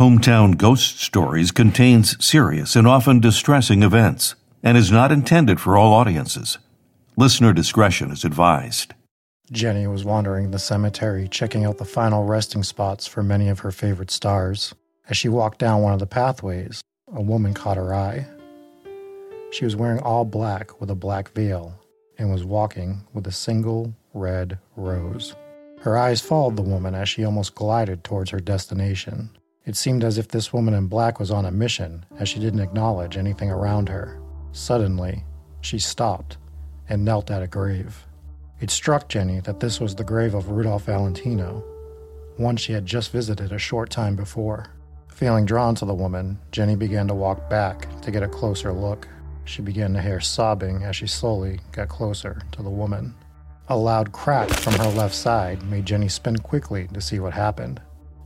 [0.00, 5.92] Hometown Ghost Stories contains serious and often distressing events and is not intended for all
[5.92, 6.56] audiences.
[7.18, 8.94] Listener discretion is advised.
[9.52, 13.70] Jenny was wandering the cemetery, checking out the final resting spots for many of her
[13.70, 14.74] favorite stars.
[15.10, 16.80] As she walked down one of the pathways,
[17.12, 18.26] a woman caught her eye.
[19.50, 21.78] She was wearing all black with a black veil
[22.16, 25.36] and was walking with a single red rose.
[25.82, 29.36] Her eyes followed the woman as she almost glided towards her destination.
[29.70, 32.58] It seemed as if this woman in black was on a mission, as she didn't
[32.58, 34.20] acknowledge anything around her.
[34.50, 35.22] Suddenly,
[35.60, 36.38] she stopped
[36.88, 38.04] and knelt at a grave.
[38.58, 41.62] It struck Jenny that this was the grave of Rudolph Valentino,
[42.36, 44.66] one she had just visited a short time before.
[45.06, 49.06] Feeling drawn to the woman, Jenny began to walk back to get a closer look.
[49.44, 53.14] She began to hear sobbing as she slowly got closer to the woman.
[53.68, 57.80] A loud crack from her left side made Jenny spin quickly to see what happened.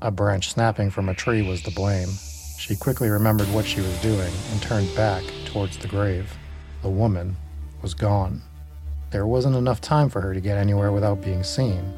[0.05, 2.11] A branch snapping from a tree was to blame.
[2.59, 6.31] She quickly remembered what she was doing and turned back towards the grave.
[6.83, 7.35] The woman
[7.81, 8.43] was gone.
[9.13, 11.95] There wasn't enough time for her to get anywhere without being seen.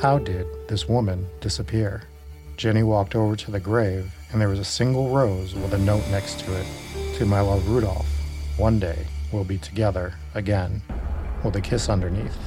[0.00, 2.04] How did this woman disappear?
[2.56, 6.08] Jenny walked over to the grave, and there was a single rose with a note
[6.10, 6.66] next to it
[7.16, 8.08] To my love Rudolph,
[8.56, 10.80] one day we'll be together again,
[11.44, 12.38] with a kiss underneath.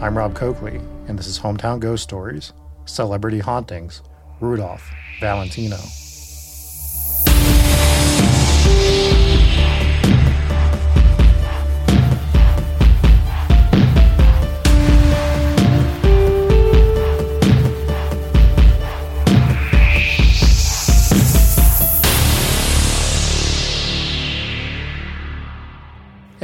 [0.00, 2.52] I'm Rob Coakley, and this is Hometown Ghost Stories
[2.84, 4.00] Celebrity Hauntings
[4.40, 6.07] Rudolph Valentino.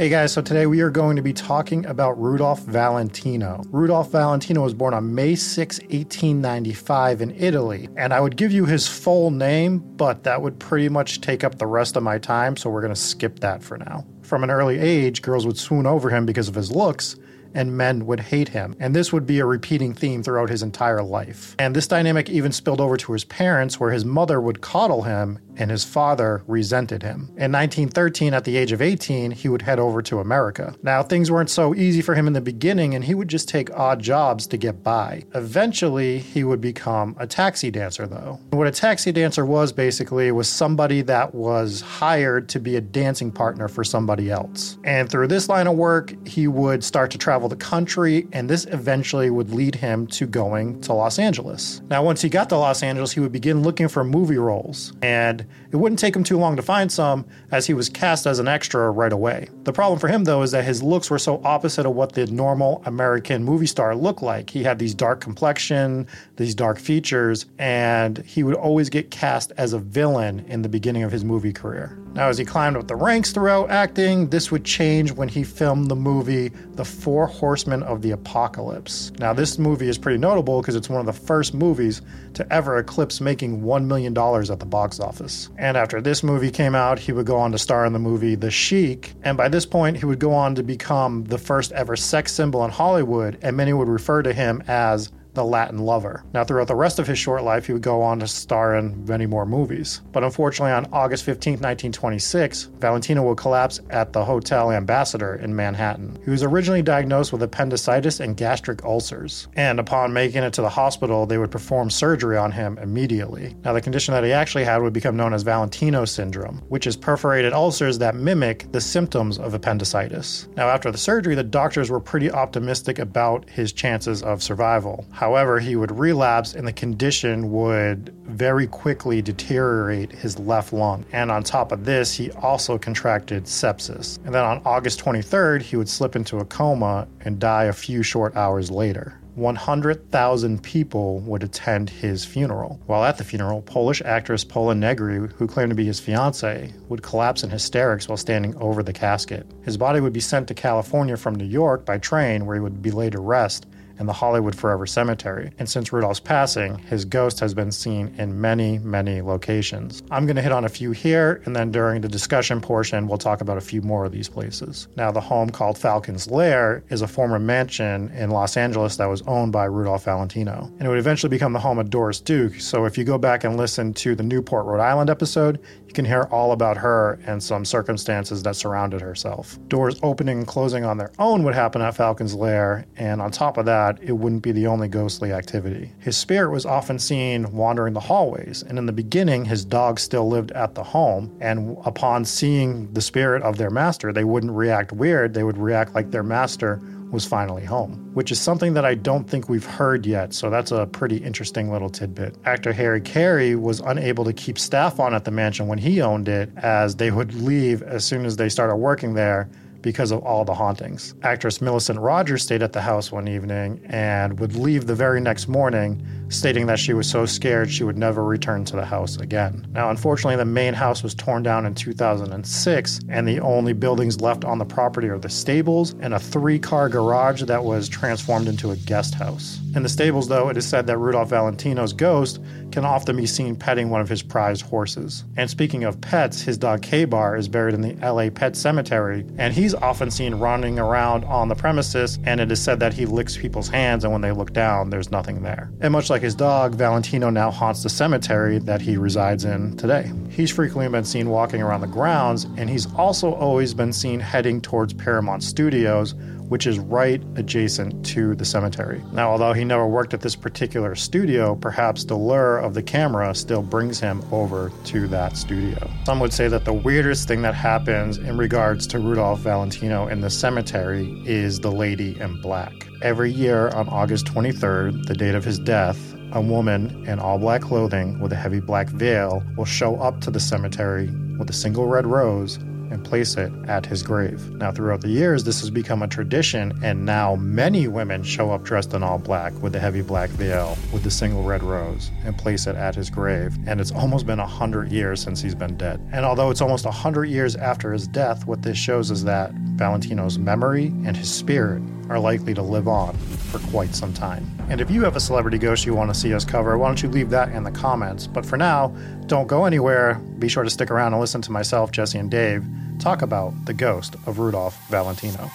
[0.05, 3.63] Hey guys, so today we are going to be talking about Rudolph Valentino.
[3.71, 8.67] Rudolph Valentino was born on May 6, 1895, in Italy, and I would give you
[8.67, 12.55] his full name, but that would pretty much take up the rest of my time,
[12.55, 14.05] so we're going to skip that for now.
[14.21, 17.15] From an early age, girls would swoon over him because of his looks,
[17.55, 18.75] and men would hate him.
[18.79, 21.55] And this would be a repeating theme throughout his entire life.
[21.57, 25.39] And this dynamic even spilled over to his parents, where his mother would coddle him
[25.57, 27.29] and his father resented him.
[27.37, 30.75] In 1913, at the age of 18, he would head over to America.
[30.83, 33.71] Now, things weren't so easy for him in the beginning, and he would just take
[33.71, 35.23] odd jobs to get by.
[35.33, 38.39] Eventually, he would become a taxi dancer, though.
[38.51, 42.81] And What a taxi dancer was basically was somebody that was hired to be a
[42.81, 44.77] dancing partner for somebody else.
[44.83, 48.65] And through this line of work, he would start to travel the country, and this
[48.65, 51.81] eventually would lead him to going to Los Angeles.
[51.89, 54.93] Now, once he got to Los Angeles, he would begin looking for movie roles.
[55.01, 55.45] And
[55.75, 58.47] it wouldn't take him too long to find some, as he was cast as an
[58.47, 59.49] extra right away.
[59.63, 62.27] The problem for him, though, is that his looks were so opposite of what the
[62.27, 64.49] normal American movie star looked like.
[64.49, 69.73] He had these dark complexion, these dark features, and he would always get cast as
[69.73, 71.99] a villain in the beginning of his movie career.
[72.15, 75.91] Now, as he climbed up the ranks throughout acting, this would change when he filmed
[75.91, 79.11] the movie The Four Horsemen of the Apocalypse.
[79.19, 82.01] Now, this movie is pretty notable because it's one of the first movies
[82.35, 85.49] to ever eclipse making $1 million at the box office.
[85.65, 88.35] And after this movie came out, he would go on to star in the movie
[88.35, 89.13] The Sheik.
[89.23, 92.63] And by this point, he would go on to become the first ever sex symbol
[92.65, 96.23] in Hollywood, and many would refer to him as the Latin Lover.
[96.33, 99.05] Now, throughout the rest of his short life, he would go on to star in
[99.05, 100.01] many more movies.
[100.11, 106.17] But unfortunately, on August 15, 1926, Valentino would collapse at the Hotel Ambassador in Manhattan.
[106.23, 110.69] He was originally diagnosed with appendicitis and gastric ulcers, and upon making it to the
[110.69, 113.55] hospital, they would perform surgery on him immediately.
[113.63, 116.95] Now, the condition that he actually had would become known as Valentino syndrome, which is
[116.95, 120.47] perforated ulcers that mimic the symptoms of appendicitis.
[120.55, 125.05] Now, after the surgery, the doctors were pretty optimistic about his chances of survival.
[125.25, 131.03] However, he would relapse and the condition would very quickly deteriorate his left lung.
[131.13, 134.23] And on top of this, he also contracted sepsis.
[134.23, 138.03] And then on August 23rd, he would slip into a coma and die a few
[138.03, 139.19] short hours later.
[139.33, 142.79] 100,000 people would attend his funeral.
[142.85, 147.01] While at the funeral, Polish actress Pola Negri, who claimed to be his fiancee, would
[147.01, 149.47] collapse in hysterics while standing over the casket.
[149.63, 152.83] His body would be sent to California from New York by train, where he would
[152.83, 153.65] be laid to rest
[153.99, 155.51] in the Hollywood Forever Cemetery.
[155.59, 160.03] And since Rudolph's passing, his ghost has been seen in many, many locations.
[160.11, 163.17] I'm going to hit on a few here, and then during the discussion portion, we'll
[163.17, 164.87] talk about a few more of these places.
[164.95, 169.21] Now, the home called Falcon's Lair is a former mansion in Los Angeles that was
[169.23, 170.71] owned by Rudolph Valentino.
[170.79, 172.55] And it would eventually become the home of Doris Duke.
[172.55, 175.59] So if you go back and listen to the Newport, Rhode Island episode,
[175.95, 179.57] can hear all about her and some circumstances that surrounded herself.
[179.67, 183.57] Doors opening and closing on their own would happen at Falcon's Lair, and on top
[183.57, 185.91] of that, it wouldn't be the only ghostly activity.
[185.99, 190.27] His spirit was often seen wandering the hallways, and in the beginning, his dog still
[190.27, 191.35] lived at the home.
[191.39, 195.95] And upon seeing the spirit of their master, they wouldn't react weird, they would react
[195.95, 196.81] like their master
[197.11, 200.33] was finally home, which is something that I don't think we've heard yet.
[200.33, 202.35] So that's a pretty interesting little tidbit.
[202.45, 206.27] Actor Harry Carey was unable to keep staff on at the mansion when he owned
[206.27, 209.49] it, as they would leave as soon as they started working there
[209.85, 211.13] because of all the hauntings.
[211.21, 215.47] Actress Millicent Rogers stayed at the house one evening and would leave the very next
[215.47, 219.67] morning, stating that she was so scared she would never return to the house again.
[219.73, 224.43] Now, unfortunately, the main house was torn down in 2006, and the only buildings left
[224.43, 228.71] on the property are the stables and a three car garage that was transformed into
[228.71, 229.59] a guest house.
[229.75, 232.39] In the stables, though, it is said that Rudolph Valentino's ghost
[232.75, 235.23] can often be seen petting one of his prized horses.
[235.37, 239.53] And speaking of pets, his dog Kabar is buried in the LA Pet Cemetery, and
[239.53, 243.37] he's often seen running around on the premises, and it is said that he licks
[243.37, 245.71] people's hands, and when they look down, there's nothing there.
[245.79, 250.11] And much like his dog, Valentino now haunts the cemetery that he resides in today.
[250.29, 254.59] He's frequently been seen walking around the grounds, and he's also always been seen heading
[254.59, 256.13] towards Paramount Studios,
[256.49, 259.01] which is right adjacent to the cemetery.
[259.11, 263.33] Now, although he never worked at this particular studio, perhaps the lure of the camera
[263.35, 265.89] still brings him over to that studio.
[266.05, 270.21] Some would say that the weirdest thing that happens in regards to Rudolph Valentino in
[270.21, 272.73] the cemetery is the lady in black.
[273.01, 277.61] Every year on August 23rd, the date of his death, a woman in all black
[277.61, 281.87] clothing with a heavy black veil will show up to the cemetery with a single
[281.87, 282.59] red rose
[282.91, 284.49] and place it at his grave.
[284.51, 288.63] Now, throughout the years, this has become a tradition, and now many women show up
[288.63, 292.37] dressed in all black with a heavy black veil with the single red rose and
[292.37, 293.57] place it at his grave.
[293.67, 295.99] And it's almost been a hundred years since he's been dead.
[296.11, 299.51] And although it's almost a hundred years after his death, what this shows is that
[299.75, 304.45] Valentino's memory and his spirit are likely to live on for quite some time.
[304.69, 307.01] And if you have a celebrity ghost you want to see us cover, why don't
[307.01, 308.27] you leave that in the comments?
[308.27, 308.87] But for now,
[309.27, 310.15] don't go anywhere.
[310.39, 312.65] Be sure to stick around and listen to myself, Jesse, and Dave
[312.99, 315.49] talk about the ghost of Rudolph Valentino.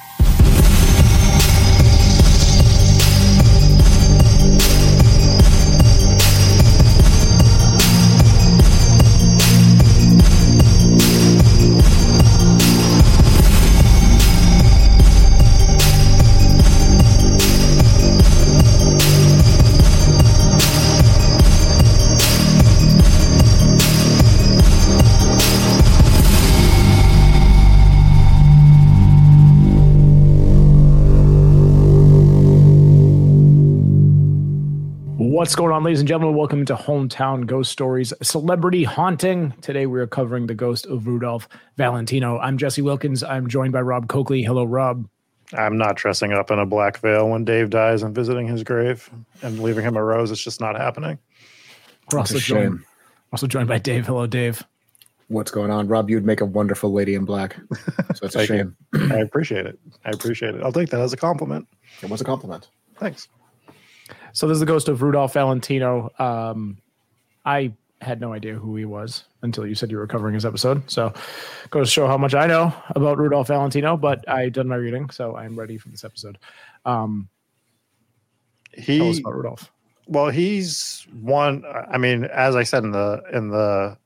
[35.41, 36.37] What's going on, ladies and gentlemen?
[36.37, 39.53] Welcome to Hometown Ghost Stories Celebrity Haunting.
[39.63, 41.49] Today we are covering the ghost of Rudolph
[41.79, 42.39] Valentino.
[42.39, 43.23] I'm Jesse Wilkins.
[43.23, 44.43] I'm joined by Rob Coakley.
[44.43, 45.09] Hello, Rob.
[45.55, 49.09] I'm not dressing up in a black veil when Dave dies and visiting his grave
[49.41, 50.31] and leaving him a rose.
[50.31, 51.19] It's just not happening.
[52.13, 52.81] We're also joined,
[53.33, 54.05] also joined by Dave.
[54.05, 54.63] Hello, Dave.
[55.29, 56.11] What's going on, Rob?
[56.11, 57.57] You'd make a wonderful lady in black.
[58.15, 58.77] So it's a shame.
[58.93, 59.79] I appreciate it.
[60.05, 60.63] I appreciate it.
[60.63, 61.67] I'll take that as a compliment.
[62.03, 62.69] It was a compliment.
[62.97, 63.29] Thanks.
[64.33, 66.11] So this is the ghost of Rudolph Valentino.
[66.19, 66.79] Um,
[67.45, 70.89] I had no idea who he was until you said you were covering his episode.
[70.91, 71.13] So
[71.71, 75.11] goes to show how much I know about Rudolph Valentino, but I done my reading,
[75.11, 76.39] so I'm ready for this episode.
[76.85, 77.29] Um,
[78.73, 79.71] he, tell us about Rudolph.
[80.07, 81.65] Well, he's one.
[81.91, 83.97] I mean, as I said in the in the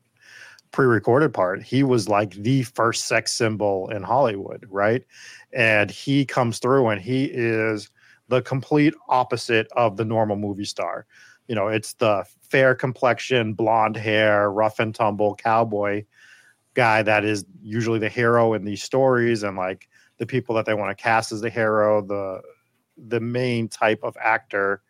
[0.70, 5.04] pre-recorded part, he was like the first sex symbol in Hollywood, right?
[5.52, 7.90] And he comes through, and he is
[8.28, 11.06] the complete opposite of the normal movie star.
[11.48, 16.04] You know, it's the fair complexion, blonde hair, rough and tumble cowboy
[16.74, 19.88] guy that is usually the hero in these stories and like
[20.18, 22.40] the people that they want to cast as the hero, the
[22.96, 24.80] the main type of actor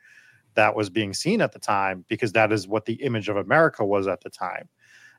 [0.55, 3.85] that was being seen at the time because that is what the image of America
[3.85, 4.69] was at the time.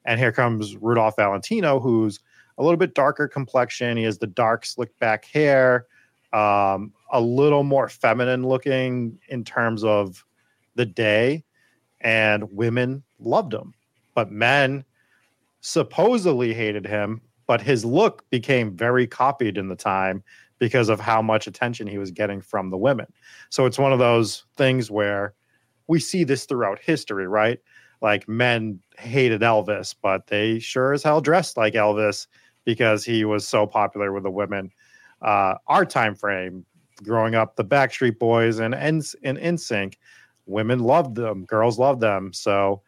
[0.06, 2.20] And here comes Rudolph Valentino, who's
[2.58, 3.98] a little bit darker complexion.
[3.98, 5.88] He has the dark, slick back hair,
[6.32, 10.26] um, a little more feminine looking in terms of
[10.76, 11.46] the day,
[12.02, 13.74] and women loved him.
[14.14, 14.84] But men
[15.62, 20.24] supposedly hated him, but his look became very copied in the time
[20.60, 23.08] because of how much attention he was getting from the women.
[23.50, 25.34] So it's one of those things where
[25.88, 27.60] we see this throughout history, right?
[28.02, 32.28] Like men hated Elvis, but they sure as hell dressed like Elvis
[32.66, 34.72] because he was so popular with the women.
[35.22, 36.66] Uh, our time frame,
[37.04, 39.96] growing up, the Backstreet Boys and and in NSYNC,
[40.46, 42.34] women loved them, girls loved them.
[42.34, 42.82] So,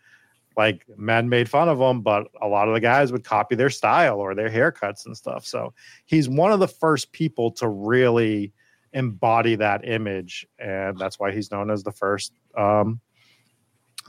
[0.56, 3.70] like men made fun of them, but a lot of the guys would copy their
[3.70, 5.46] style or their haircuts and stuff.
[5.46, 5.74] So
[6.06, 8.54] he's one of the first people to really
[8.94, 13.00] embody that image, and that's why he's known as the first, um,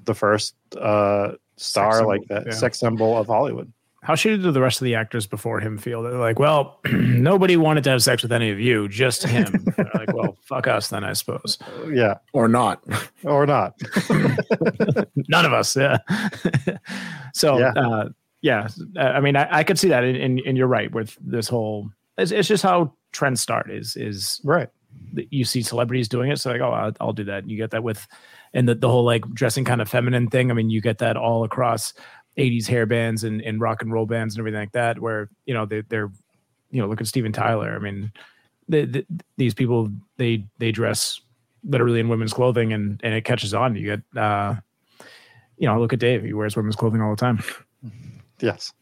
[0.04, 2.52] the first uh, star symbol, like that yeah.
[2.52, 3.70] sex symbol of Hollywood.
[4.02, 6.02] How should the rest of the actors before him feel?
[6.02, 9.64] They're like, well, nobody wanted to have sex with any of you, just him.
[9.94, 11.56] Like, well, fuck us then, I suppose.
[11.88, 12.82] Yeah, or not.
[13.24, 13.74] or not.
[15.28, 15.76] None of us.
[15.76, 15.98] Yeah.
[17.32, 17.72] so, Yeah.
[17.76, 18.08] Uh,
[18.40, 18.68] yeah.
[18.96, 21.90] I mean, I, I could see that, and, and, and you're right with this whole.
[22.16, 23.70] It's, it's just how trends start.
[23.70, 24.68] Is is right.
[25.12, 26.38] you see celebrities doing it.
[26.38, 27.48] So like, oh, I'll, I'll do that.
[27.48, 28.06] You get that with,
[28.54, 30.50] and the, the whole like dressing kind of feminine thing.
[30.50, 31.94] I mean, you get that all across
[32.38, 35.54] 80s hair bands and, and rock and roll bands and everything like that, where, you
[35.54, 36.10] know, they, they're,
[36.70, 37.74] you know, look at Steven Tyler.
[37.74, 38.12] I mean,
[38.68, 41.20] the, the, these people, they, they dress
[41.64, 43.74] literally in women's clothing and, and it catches on.
[43.74, 44.54] You get, uh,
[45.56, 46.22] you know, look at Dave.
[46.22, 47.42] He wears women's clothing all the time.
[48.40, 48.72] Yes.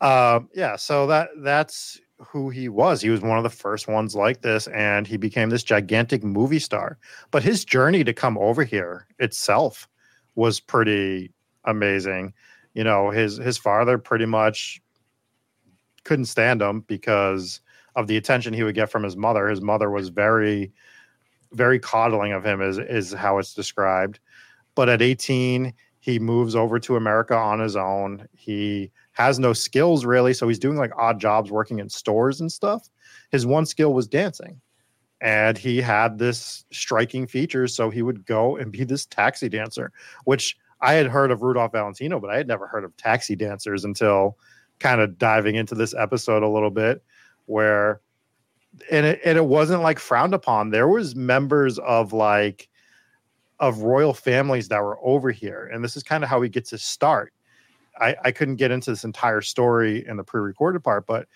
[0.00, 3.00] Um, yeah, so that that's who he was.
[3.00, 6.58] He was one of the first ones like this, and he became this gigantic movie
[6.58, 6.98] star.
[7.30, 9.88] But his journey to come over here itself
[10.34, 11.32] was pretty
[11.64, 12.34] amazing.
[12.74, 14.80] You know, his his father pretty much
[16.04, 17.60] couldn't stand him because
[17.94, 19.48] of the attention he would get from his mother.
[19.48, 20.72] His mother was very,
[21.52, 24.18] very coddling of him, is is how it's described.
[24.74, 28.26] But at 18, he moves over to America on his own.
[28.32, 32.50] He has no skills really, so he's doing like odd jobs working in stores and
[32.50, 32.88] stuff.
[33.30, 34.60] His one skill was dancing.
[35.20, 39.92] And he had this striking feature, so he would go and be this taxi dancer,
[40.24, 43.84] which I had heard of Rudolph Valentino, but I had never heard of taxi dancers
[43.84, 44.36] until
[44.80, 47.02] kind of diving into this episode a little bit,
[47.46, 48.00] where
[48.90, 50.70] and it, and it wasn't like frowned upon.
[50.70, 52.68] There was members of like
[53.60, 56.70] of royal families that were over here, and this is kind of how he gets
[56.70, 57.32] to start.
[58.00, 61.28] I, I couldn't get into this entire story in the pre-recorded part, but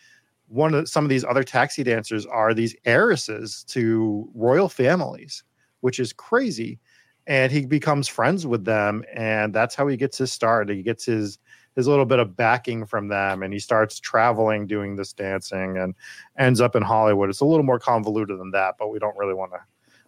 [0.48, 5.44] one of some of these other taxi dancers are these heiresses to royal families,
[5.80, 6.80] which is crazy.
[7.26, 10.68] And he becomes friends with them, and that's how he gets his start.
[10.68, 11.38] He gets his
[11.74, 15.94] his little bit of backing from them, and he starts traveling doing this dancing, and
[16.38, 17.28] ends up in Hollywood.
[17.28, 19.60] It's a little more convoluted than that, but we don't really want to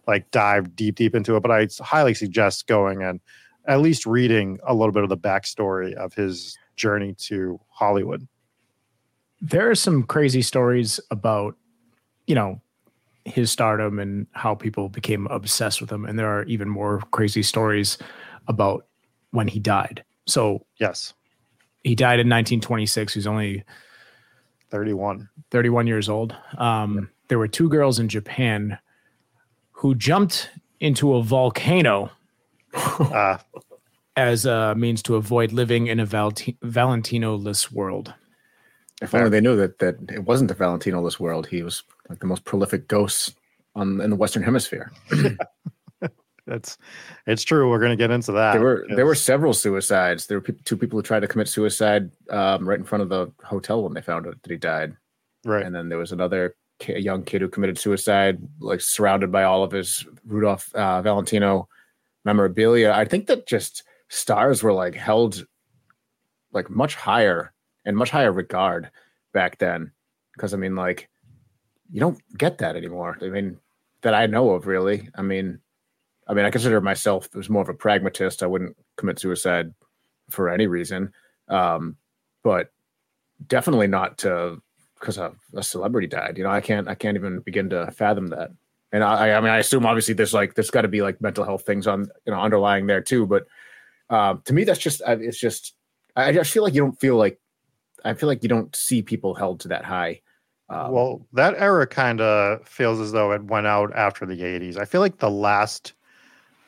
[0.07, 1.41] like dive deep deep into it.
[1.41, 3.19] But I highly suggest going and
[3.65, 8.27] at least reading a little bit of the backstory of his journey to Hollywood.
[9.41, 11.55] there are some crazy stories about
[12.27, 12.61] you know
[13.25, 16.05] his stardom and how people became obsessed with him.
[16.05, 17.97] And there are even more crazy stories
[18.47, 18.85] about
[19.31, 20.03] when he died.
[20.25, 21.13] So Yes,
[21.83, 23.63] he died in 1926 he was only
[24.71, 25.29] 31.
[25.51, 26.35] 31 years old.
[26.57, 28.77] Um, there were two girls in japan
[29.71, 30.49] who jumped
[30.79, 32.09] into a volcano
[32.73, 33.37] Uh,
[34.15, 38.13] as a means to avoid living in a Valti- valentino-less world
[39.01, 41.47] If only they knew that that it wasn't a Valentino this world.
[41.47, 43.35] He was like the most prolific ghost
[43.75, 44.91] on in the Western Hemisphere.
[46.45, 46.77] That's
[47.27, 47.69] it's true.
[47.69, 48.53] We're going to get into that.
[48.53, 50.25] there were there were several suicides.
[50.25, 53.09] There were pe- two people who tried to commit suicide um, right in front of
[53.09, 54.97] the hotel when they found out that he died.
[55.45, 55.63] right.
[55.65, 56.55] And then there was another
[56.87, 61.67] young kid who committed suicide, like surrounded by all of his Rudolph uh, Valentino
[62.25, 62.93] memorabilia.
[62.93, 65.45] I think that just stars were like held
[66.51, 67.53] like much higher
[67.89, 68.91] and much higher regard
[69.33, 69.91] back then.
[70.33, 71.09] Because I mean, like,
[71.91, 73.17] you don't get that anymore.
[73.21, 73.57] I mean,
[74.03, 75.09] that I know of, really.
[75.15, 75.59] I mean,
[76.27, 78.43] I mean, I consider myself as more of a pragmatist.
[78.43, 79.73] I wouldn't commit suicide
[80.29, 81.11] for any reason,
[81.47, 81.97] um,
[82.43, 82.71] but
[83.47, 84.61] definitely not to
[84.99, 86.37] because a, a celebrity died.
[86.37, 88.51] You know, I can't I can't even begin to fathom that.
[88.91, 91.43] And I, I mean, I assume obviously there's like there's got to be like mental
[91.43, 93.25] health things on you know underlying there too.
[93.25, 93.47] But
[94.11, 95.73] um, to me, that's just it's just
[96.15, 97.39] I just feel like you don't feel like
[98.05, 100.21] I feel like you don't see people held to that high.
[100.69, 104.77] Um, well, that era kind of feels as though it went out after the 80s.
[104.77, 105.93] I feel like the last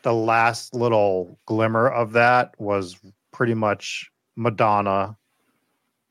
[0.04, 2.98] the last little glimmer of that was
[3.32, 5.16] pretty much Madonna,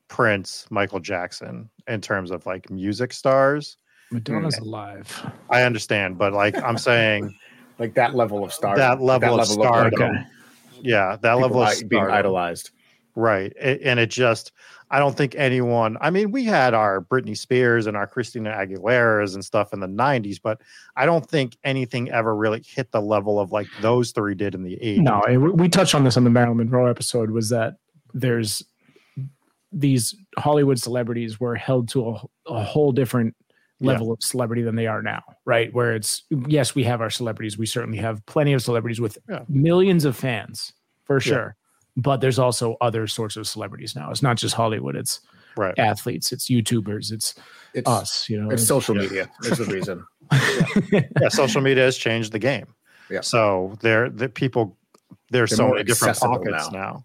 [0.08, 3.76] Prince, Michael Jackson in terms of like music stars.
[4.12, 7.34] madonna's alive I understand, but like I'm saying
[7.78, 10.02] like that level of star, that level of stardom.
[10.02, 10.22] Okay.
[10.82, 12.70] Yeah, that people level of i- being idolized.
[13.16, 13.52] Right.
[13.60, 14.52] A- And it just,
[14.92, 19.34] I don't think anyone, I mean, we had our Britney Spears and our Christina Aguilera's
[19.36, 20.60] and stuff in the 90s, but
[20.96, 24.64] I don't think anything ever really hit the level of like those three did in
[24.64, 24.98] the 80s.
[24.98, 27.30] No, we touched on this on the Marilyn Monroe episode.
[27.30, 27.76] Was that
[28.14, 28.64] there's
[29.72, 33.36] these Hollywood celebrities were held to a, a whole different
[33.80, 35.72] level of celebrity than they are now, right?
[35.72, 37.56] Where it's yes, we have our celebrities.
[37.56, 39.44] We certainly have plenty of celebrities with Yeah.
[39.48, 40.72] millions of fans
[41.04, 41.52] for Yeah.
[41.94, 42.02] Sure.
[42.02, 44.10] But there's also other sorts of celebrities now.
[44.10, 44.96] It's not just Hollywood.
[44.96, 45.20] It's
[45.56, 45.76] Right.
[45.78, 46.30] athletes.
[46.32, 47.10] It's YouTubers.
[47.12, 47.34] It's
[47.74, 48.28] It's us.
[48.30, 49.28] You know, it's social media.
[49.44, 50.04] Is the reason.
[50.92, 52.66] yeah, social media has changed the game.
[53.10, 53.20] Yeah.
[53.22, 54.76] So there, the people,
[55.30, 56.78] there's They're so many different pockets now.
[56.78, 57.04] now.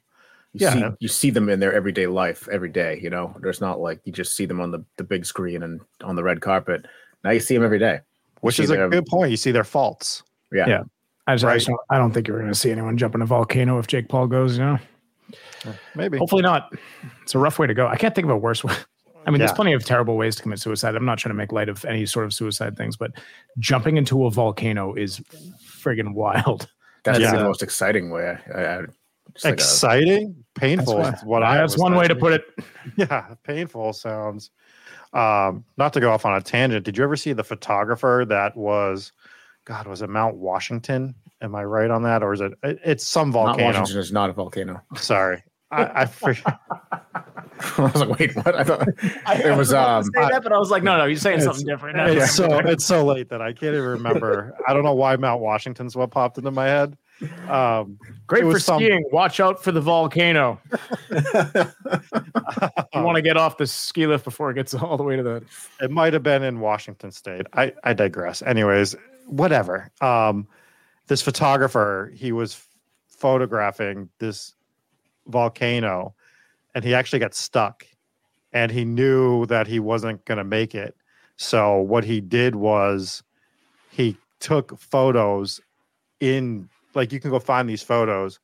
[0.54, 0.74] You Yeah.
[0.74, 3.00] see, you see them in their everyday life every day.
[3.02, 5.82] You know, there's not like you just see them on the, the big screen and
[6.04, 6.86] on the red carpet.
[7.24, 8.02] Now you see them every day.
[8.42, 9.32] Which is a them- good point.
[9.32, 10.22] You see their faults.
[10.54, 10.68] Yeah.
[10.68, 10.84] Yeah.
[11.28, 13.22] I just, I, just don't, I don't think you're going to see anyone jump in
[13.22, 14.58] a volcano if Jake Paul goes.
[14.58, 14.80] You know,
[15.96, 16.18] Maybe.
[16.18, 16.72] hopefully not.
[17.24, 17.88] It's a rough way to go.
[17.88, 18.76] I can't think of a worse way.
[19.28, 20.96] I mean, there's plenty of terrible ways to commit suicide.
[20.96, 23.12] I'm not trying to make light of any sort of suicide things, but
[23.58, 25.20] jumping into a volcano is
[25.66, 26.68] friggin' wild.
[27.04, 27.36] That's Yeah.
[27.36, 28.38] the most exciting way.
[28.54, 28.80] I, I,
[29.34, 30.98] it's like a- Exciting, painful.
[30.98, 31.58] That's is what I.
[31.58, 32.46] That's was one way to put it.
[32.98, 34.52] Yeah, painful sounds.
[35.12, 36.86] Um, not to go off on a tangent.
[36.86, 39.12] Did you ever see the photographer that was,
[39.66, 41.16] God, was it Mount Washington?
[41.42, 42.54] Am I right on that, or is it?
[42.64, 43.80] it- It's some Mount volcano.
[43.80, 44.82] Washington is not a volcano.
[44.96, 46.44] Sorry, I, I forget.
[47.78, 48.54] I was like, wait, what?
[48.54, 49.72] I thought it was.
[49.74, 51.98] Um, say that, but I was like, no, no, you're saying something different.
[51.98, 54.54] It's so it's so late that I can't even remember.
[54.68, 56.98] I don't know why Mount Washington's what popped into my head.
[57.48, 59.06] Um, Great for some- skiing.
[59.12, 60.60] Watch out for the volcano.
[61.10, 65.24] You want to get off the ski lift before it gets all the way to
[65.24, 65.44] the.
[65.82, 67.46] It might have been in Washington State.
[67.54, 68.42] I, I digress.
[68.42, 68.96] Anyways,
[69.26, 69.92] whatever.
[70.02, 70.48] Um,
[71.08, 72.62] this photographer, he was
[73.08, 74.54] photographing this
[75.28, 76.14] volcano
[76.74, 77.86] and he actually got stuck
[78.54, 80.96] and he knew that he wasn't going to make it.
[81.38, 83.24] So what he did was
[83.92, 85.60] he took photos
[86.20, 88.40] in like you can go find these photos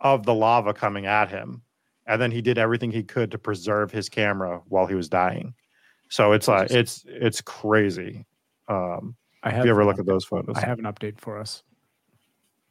[0.00, 1.62] of the lava coming at him
[2.06, 5.54] and then he did everything he could to preserve his camera while he was dying.
[6.08, 8.26] So it's like it's it's crazy.
[8.68, 9.64] Um, I if have.
[9.64, 11.62] you ever look at those photos, I have an update for us.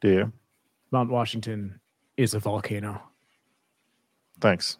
[0.00, 0.32] do you?
[0.90, 1.80] Mount Washington
[2.16, 3.00] is a volcano.
[4.40, 4.78] Thanks.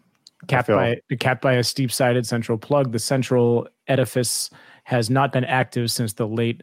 [0.48, 2.92] Capped by capped by a steep-sided central plug.
[2.92, 4.50] The central edifice
[4.84, 6.62] has not been active since the late.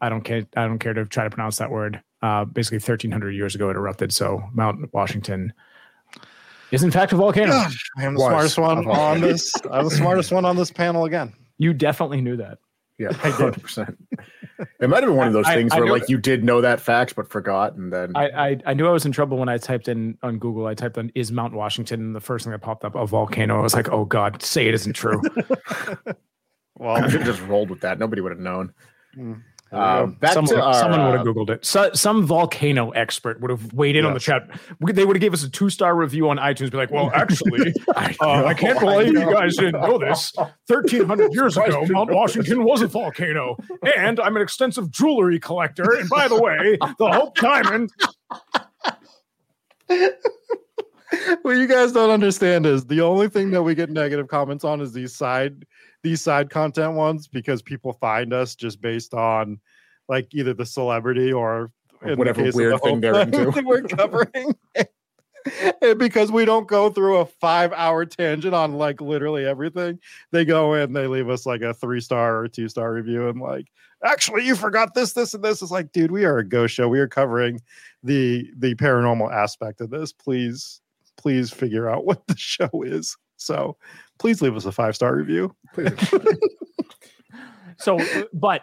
[0.00, 0.44] I don't care.
[0.56, 2.02] I don't care to try to pronounce that word.
[2.22, 4.12] Uh, basically, 1300 years ago, it erupted.
[4.12, 5.52] So Mount Washington
[6.72, 7.52] is in fact a volcano.
[7.52, 9.52] I am the Was smartest one on this.
[9.70, 11.32] I'm the smartest one on this panel again.
[11.58, 12.58] You definitely knew that.
[12.98, 13.96] yeah, hundred percent.
[14.80, 16.10] It might have been one of those I- things I where knew like it.
[16.10, 19.04] you did know that fact but forgot, and then I, I I knew I was
[19.06, 20.66] in trouble when I typed in on Google.
[20.66, 23.58] I typed in "is Mount Washington," and the first thing that popped up a volcano.
[23.58, 25.20] I was like, "Oh God, say it isn't true."
[26.06, 26.12] I
[26.78, 27.98] Well, should have just rolled with that.
[27.98, 28.72] Nobody would have known.
[29.14, 29.34] Hmm.
[29.74, 30.02] Mm.
[30.02, 31.64] Um, back someone to our, someone would uh, have googled it.
[31.64, 34.48] So, some volcano expert would have weighed in on the chat.
[34.80, 36.70] They would have gave us a two star review on iTunes.
[36.70, 40.32] Be like, "Well, actually, I, uh, I can't I believe you guys didn't know this.
[40.68, 43.56] Thirteen hundred years ago, Mount Washington was a volcano,
[43.96, 45.92] and I'm an extensive jewelry collector.
[45.92, 47.90] And by the way, the Hope Diamond
[51.42, 54.80] what you guys don't understand is the only thing that we get negative comments on
[54.80, 55.64] is these side
[56.04, 59.58] these side content ones because people find us just based on
[60.08, 63.50] like either the celebrity or in the Whatever weird the thing they're into.
[63.64, 64.54] we're covering.
[65.82, 69.98] and because we don't go through a five hour tangent on like literally everything,
[70.30, 73.40] they go in, they leave us like a three star or two star review and
[73.40, 73.66] like,
[74.04, 75.62] actually, you forgot this, this, and this.
[75.62, 76.88] It's like, dude, we are a ghost show.
[76.88, 77.60] We are covering
[78.02, 80.12] the the paranormal aspect of this.
[80.12, 80.82] Please,
[81.16, 83.16] please figure out what the show is.
[83.44, 83.76] So
[84.18, 85.54] please leave us a five star review.
[87.78, 87.98] So,
[88.32, 88.62] but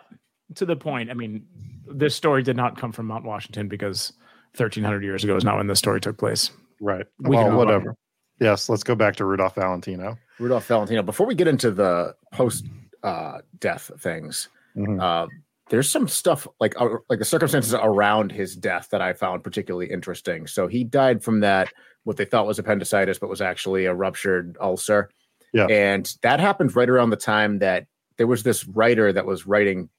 [0.56, 1.46] to the point, I mean,
[1.86, 4.14] this story did not come from Mount Washington because
[4.56, 6.50] 1300 years ago is not when this story took place.
[6.80, 7.06] Right.
[7.20, 7.58] We well, move on.
[7.58, 7.96] whatever.
[8.40, 10.18] Yes, let's go back to Rudolph Valentino.
[10.40, 11.04] Rudolph Valentino.
[11.04, 12.66] Before we get into the post
[13.04, 15.02] uh, death things, Mhm.
[15.02, 15.28] uh,
[15.70, 19.92] there's some stuff like uh, like the circumstances around his death that I found particularly
[19.92, 20.48] interesting.
[20.48, 21.72] So he died from that
[22.04, 25.10] what they thought was appendicitis, but was actually a ruptured ulcer.
[25.54, 25.66] Yeah.
[25.66, 27.86] and that happened right around the time that
[28.18, 29.90] there was this writer that was writing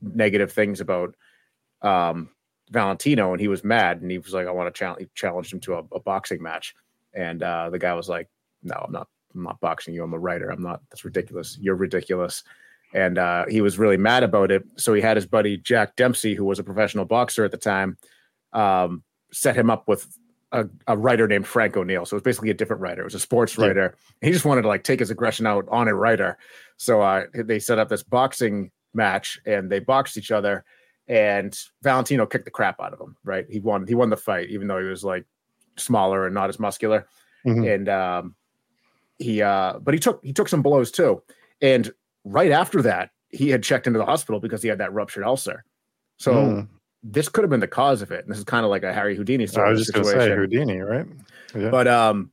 [0.00, 1.16] negative things about
[1.82, 2.30] um,
[2.70, 5.60] Valentino, and he was mad, and he was like, "I want to challenge." Challenged him
[5.60, 6.74] to a, a boxing match,
[7.14, 8.28] and uh, the guy was like,
[8.62, 9.08] "No, I'm not.
[9.34, 10.02] I'm not boxing you.
[10.02, 10.50] I'm a writer.
[10.50, 10.80] I'm not.
[10.90, 11.58] That's ridiculous.
[11.60, 12.42] You're ridiculous."
[12.94, 14.64] And uh, he was really mad about it.
[14.76, 17.96] So he had his buddy Jack Dempsey, who was a professional boxer at the time,
[18.52, 20.06] um, set him up with
[20.52, 22.04] a, a writer named Frank O'Neil.
[22.06, 23.00] So it was basically a different writer.
[23.00, 23.66] It was a sports Yeah.
[23.66, 23.96] writer.
[24.20, 26.38] He just wanted to like take his aggression out on a writer.
[26.76, 30.64] So uh, they set up this boxing match, and they boxed each other.
[31.08, 33.16] And Valentino kicked the crap out of him.
[33.24, 33.46] Right?
[33.48, 33.86] He won.
[33.86, 35.24] He won the fight, even though he was like
[35.76, 37.06] smaller and not as muscular
[37.46, 37.74] Mhm.
[37.74, 38.34] and um,
[39.18, 41.22] he uh, but he took he took some blows too.
[41.62, 41.90] And
[42.24, 45.64] right after that, he had checked into the hospital because he had that ruptured ulcer.
[46.18, 46.68] So Mm.
[47.02, 48.24] This could have been the cause of it.
[48.24, 50.10] And this is kind of like a Harry Houdini sort I was just going to
[50.10, 50.34] say.
[50.34, 51.06] Houdini, right?
[51.54, 51.70] Yeah.
[51.70, 52.30] But um,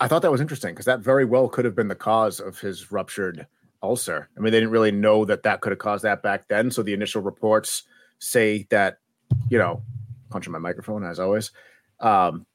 [0.00, 2.58] I thought that was interesting because that very well could have been the cause of
[2.58, 3.46] his ruptured
[3.82, 4.28] ulcer.
[4.36, 6.70] I mean, they didn't really know that that could have caused that back then.
[6.70, 7.84] So the initial reports
[8.18, 8.98] say that,
[9.48, 9.82] you know,
[10.30, 11.52] punching my microphone as always,
[12.00, 12.46] um,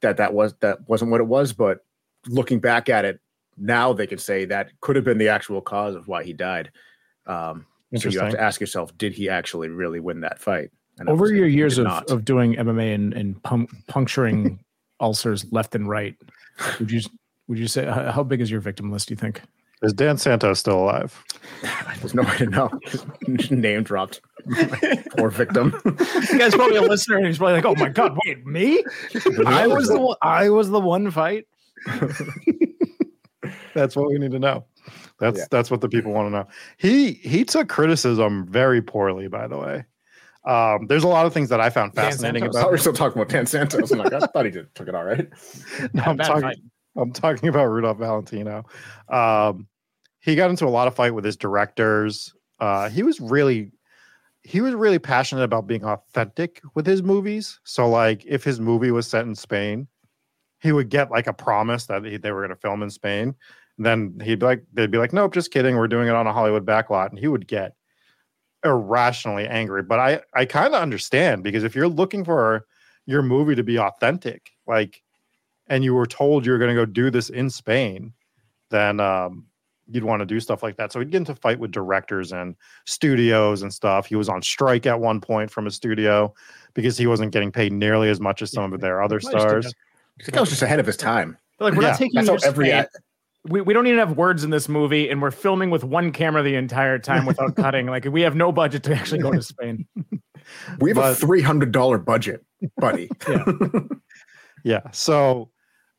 [0.00, 1.52] that that was that wasn't what it was.
[1.52, 1.84] But
[2.26, 3.20] looking back at it
[3.56, 6.70] now, they can say that could have been the actual cause of why he died.
[7.26, 10.70] Um, so you have to ask yourself, did he actually really win that fight?
[10.98, 13.42] And Over your years of, of doing MMA and, and
[13.86, 14.58] puncturing
[15.00, 16.16] ulcers left and right,
[16.78, 17.00] would you
[17.46, 19.08] would you say how big is your victim list?
[19.08, 19.40] Do you think?
[19.80, 21.24] Is Dan Santos still alive?
[22.00, 22.70] There's no way to know.
[23.50, 24.20] Name dropped.
[25.16, 25.80] Poor victim.
[25.84, 28.82] you guys probably a listener, and he's probably like, "Oh my god, wait, me?
[29.46, 31.46] I was the one, I was the one fight."
[33.72, 34.64] that's what we need to know.
[35.18, 35.44] That's yeah.
[35.50, 36.48] that's what the people want to know.
[36.76, 39.84] He he took criticism very poorly, by the way.
[40.44, 42.70] Um, there's a lot of things that I found fascinating about.
[42.70, 43.90] We're still talking about Dan Santos.
[43.90, 45.28] I'm like, I thought he did, took it all right.
[45.92, 46.42] no, I'm talking.
[46.42, 46.58] Fight.
[46.96, 48.64] I'm talking about Rudolph Valentino.
[49.08, 49.66] Um,
[50.20, 52.34] he got into a lot of fight with his directors.
[52.58, 53.72] Uh, he was really,
[54.42, 57.60] he was really passionate about being authentic with his movies.
[57.64, 59.86] So, like, if his movie was set in Spain,
[60.60, 63.34] he would get like a promise that he, they were going to film in Spain.
[63.78, 65.76] Then he'd be like, they'd be like, nope, just kidding.
[65.76, 67.74] We're doing it on a Hollywood backlot, and he would get
[68.64, 69.82] irrationally angry.
[69.82, 72.66] But I, I kind of understand because if you're looking for
[73.06, 75.02] your movie to be authentic, like
[75.68, 78.12] and you were told you were going to go do this in Spain,
[78.70, 79.46] then um,
[79.86, 80.92] you'd want to do stuff like that.
[80.92, 84.06] So he'd get into fight with directors and studios and stuff.
[84.06, 86.34] He was on strike at one point from a studio
[86.74, 89.72] because he wasn't getting paid nearly as much as some of their other stars.
[90.20, 91.38] I think I was just ahead of his time.
[91.60, 91.88] like we're yeah.
[91.90, 92.70] not taking That's every
[93.48, 96.42] we, we don't even have words in this movie and we're filming with one camera
[96.42, 97.86] the entire time without cutting.
[97.86, 99.86] Like we have no budget to actually go to spain.
[100.80, 102.42] We have but, a $300 budget
[102.78, 103.10] buddy.
[103.28, 103.44] Yeah.
[104.64, 104.90] Yeah.
[104.92, 105.50] So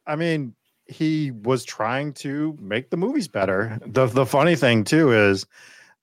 [0.07, 3.79] I mean, he was trying to make the movies better.
[3.85, 5.45] The the funny thing too is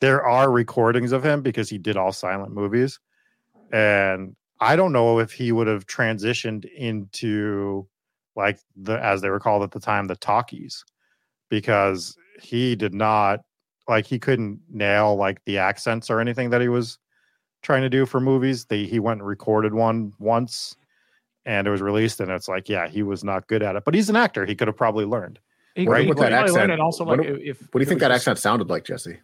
[0.01, 3.01] there are recordings of him because he did all silent movies.
[3.73, 7.87] And I don't know if he would have transitioned into
[8.37, 10.85] like the as they were called at the time, the talkies,
[11.49, 13.41] because he did not
[13.89, 16.99] like he couldn't nail like the accents or anything that he was
[17.63, 18.65] trying to do for movies.
[18.67, 20.77] They he went and recorded one once
[21.45, 23.95] and it was released and it's like yeah he was not good at it but
[23.95, 24.45] he's an actor.
[24.45, 25.39] He could have probably learned.
[25.75, 26.09] he, right?
[26.09, 26.73] with that accent.
[26.73, 29.19] and also like what, if what do you think that accent sounded like jesse?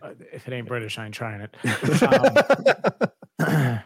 [0.00, 1.56] Uh, if it ain't british i ain't trying it.
[3.38, 3.80] Um,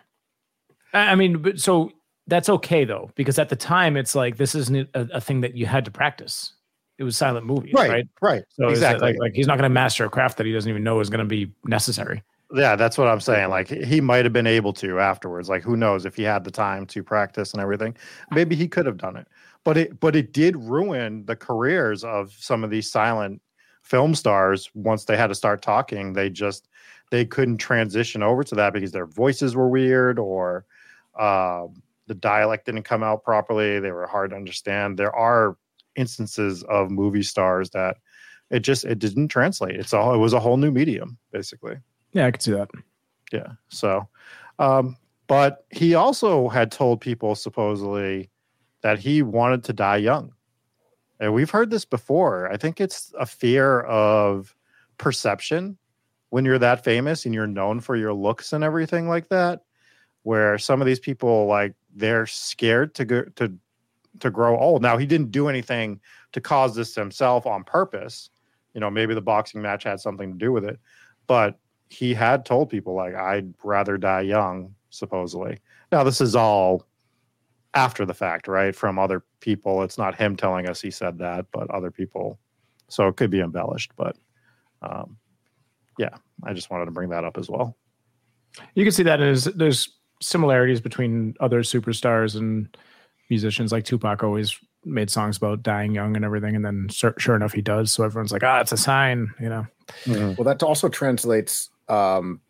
[0.93, 1.91] i mean but so
[2.27, 5.57] that's okay though because at the time it's like this isn't a, a thing that
[5.57, 6.55] you had to practice
[7.01, 8.45] it was silent movies right right, right.
[8.51, 10.85] so exactly like, like he's not going to master a craft that he doesn't even
[10.85, 13.49] know is going to be necessary yeah, that's what I'm saying.
[13.51, 15.49] Like he might have been able to afterwards.
[15.49, 17.97] Like who knows if he had the time to practice and everything.
[18.33, 19.29] Maybe he could have done it.
[19.65, 23.41] But it but it did ruin the careers of some of these silent
[23.83, 26.13] film stars once they had to start talking.
[26.13, 26.69] They just
[27.11, 30.65] they couldn't transition over to that because their voices were weird or
[31.19, 31.67] uh,
[32.07, 33.79] the dialect didn't come out properly.
[33.79, 34.99] They were hard to understand.
[34.99, 35.57] There are
[35.97, 37.97] instances of movie stars that
[38.51, 39.77] it just it didn't translate.
[39.77, 41.77] It's all it was a whole new medium basically.
[42.13, 42.71] Yeah, I could see that.
[43.33, 43.53] Yeah.
[43.69, 44.09] So,
[44.59, 48.31] um, but he also had told people supposedly
[48.83, 50.33] that he wanted to die young.
[51.21, 52.51] And we've heard this before.
[52.51, 54.55] I think it's a fear of
[54.99, 55.77] perception
[56.31, 59.61] when you're that famous and you're known for your looks and everything like that,
[60.23, 63.53] where some of these people like they're scared to go to
[64.19, 64.83] to grow old.
[64.83, 66.01] Now he didn't do anything
[66.33, 68.31] to cause this himself on purpose.
[68.75, 70.79] You know, maybe the boxing match had something to do with it,
[71.27, 75.59] but he had told people like I'd rather die young, supposedly.
[75.93, 76.87] Now this is all
[77.75, 78.75] after the fact, right?
[78.75, 79.83] From other people.
[79.83, 82.39] It's not him telling us he said that, but other people.
[82.89, 84.17] So it could be embellished, but
[84.83, 85.17] um,
[85.99, 87.77] yeah, I just wanted to bring that up as well.
[88.75, 92.77] You can see that as there's similarities between other superstars and
[93.31, 93.73] musicians.
[93.73, 97.63] Like Tupac always made songs about dying young and everything, and then sure enough, he
[97.63, 97.93] does.
[97.93, 99.67] So everyone's like, ah, it's a sign, you know.
[100.05, 100.35] Mm-hmm.
[100.35, 102.41] Well, that also translates um,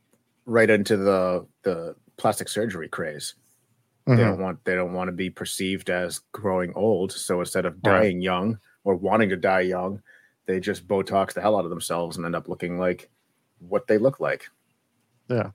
[0.46, 3.34] right into the the plastic surgery craze.
[4.06, 4.16] Mm-hmm.
[4.16, 7.12] They don't want they don't want to be perceived as growing old.
[7.12, 8.22] So instead of dying right.
[8.22, 10.02] young or wanting to die young,
[10.46, 13.10] they just Botox the hell out of themselves and end up looking like
[13.58, 14.46] what they look like.
[15.28, 15.50] Yeah,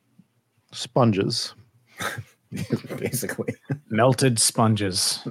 [0.72, 1.56] sponges.
[2.98, 3.54] Basically,
[3.90, 5.28] melted sponges,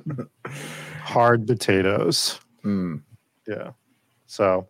[1.02, 2.40] hard potatoes.
[2.64, 3.02] Mm.
[3.46, 3.72] Yeah.
[4.26, 4.68] So,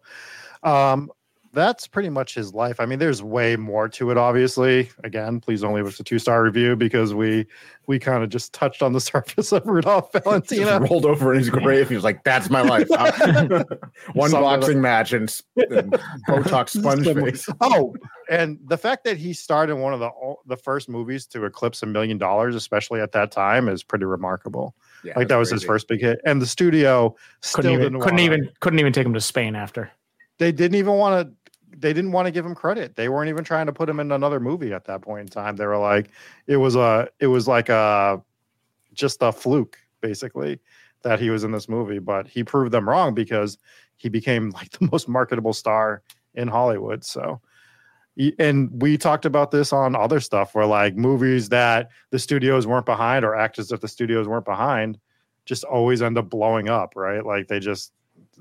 [0.62, 1.11] um,
[1.55, 2.81] that's pretty much his life.
[2.81, 4.19] I mean, there's way more to it.
[4.19, 7.47] Obviously, again, please don't leave us a two star review because we
[7.87, 10.79] we kind of just touched on the surface of Rudolph Valentino.
[10.79, 11.88] Just rolled over in his grave.
[11.88, 12.88] He was like, "That's my life."
[14.14, 15.93] One Something boxing match and, and
[16.29, 17.49] Botox sponge face.
[17.61, 17.95] oh,
[18.29, 20.11] and the fact that he starred in one of the
[20.47, 24.75] the first movies to eclipse a million dollars, especially at that time, is pretty remarkable.
[25.05, 27.14] Yeah, like that was his first big hit, and the studio
[27.53, 29.90] Couldn't even didn't couldn't wanna- even couldn't even take him to Spain after.
[30.38, 31.43] They didn't even want to.
[31.77, 32.97] They didn't want to give him credit.
[32.97, 35.57] They weren't even trying to put him in another movie at that point in time.
[35.57, 36.11] They were like,
[36.47, 38.23] it was a, it was like a,
[38.93, 40.61] just a fluke basically
[41.03, 41.99] that he was in this movie.
[41.99, 43.59] But he proved them wrong because
[43.97, 46.03] he became like the most marketable star
[46.35, 47.05] in Hollywood.
[47.05, 47.41] So,
[48.39, 52.87] and we talked about this on other stuff where like movies that the studios weren't
[52.87, 54.99] behind or actors that the studios weren't behind
[55.47, 57.25] just always end up blowing up, right?
[57.25, 57.93] Like they just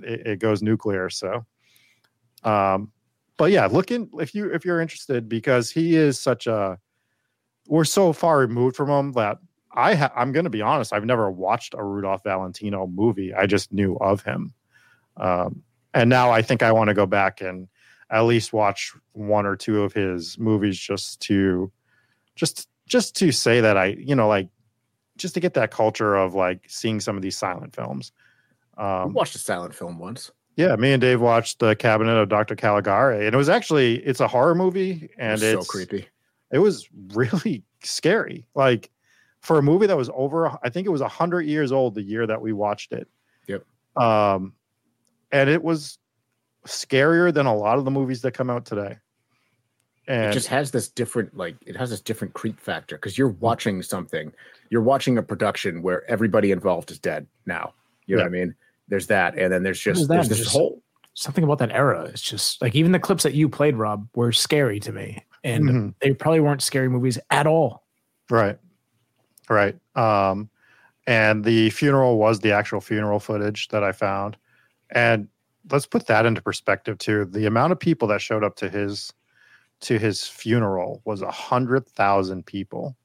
[0.01, 1.09] it, it goes nuclear.
[1.09, 1.45] So,
[2.43, 2.91] um,
[3.37, 6.77] but yeah, looking if you if you're interested because he is such a
[7.67, 9.37] we're so far removed from him that
[9.71, 13.33] I ha- I'm going to be honest, I've never watched a Rudolph Valentino movie.
[13.33, 14.53] I just knew of him.
[15.17, 17.67] Um, and now I think I want to go back and
[18.09, 21.71] at least watch one or two of his movies just to
[22.35, 24.49] just just to say that I, you know, like
[25.17, 28.11] just to get that culture of like seeing some of these silent films.
[28.77, 30.31] Um, watched a silent film once.
[30.55, 32.55] Yeah, me and Dave watched the Cabinet of Dr.
[32.55, 36.07] Caligari, and it was actually it's a horror movie, and was it's so creepy.
[36.51, 38.45] it was really scary.
[38.55, 38.89] Like
[39.41, 42.01] for a movie that was over, I think it was a hundred years old the
[42.03, 43.07] year that we watched it.
[43.47, 43.63] Yep.
[44.01, 44.53] Um,
[45.31, 45.97] and it was
[46.65, 48.97] scarier than a lot of the movies that come out today.
[50.07, 53.29] And it just has this different like it has this different creep factor because you're
[53.29, 54.33] watching something
[54.69, 57.73] you're watching a production where everybody involved is dead now
[58.05, 58.25] you know Yeah.
[58.25, 58.55] what i mean
[58.93, 60.13] there's that and then there's just that?
[60.13, 60.79] there's this Just- whole
[61.15, 62.05] Something about that era.
[62.05, 65.69] It's just like even the clips that you played, Rob, were scary to me, and
[65.69, 65.93] Mhm.
[65.99, 67.83] they probably weren't scary movies at all.
[68.31, 68.57] Right.
[69.47, 69.77] Right.
[69.95, 70.49] Um,
[71.05, 74.37] and the funeral was the actual funeral footage that I found.
[74.89, 75.27] And
[75.71, 77.25] let's put that into perspective too.
[77.25, 79.13] The amount of people that showed up to his
[79.81, 82.95] to his funeral was a hundred thousand people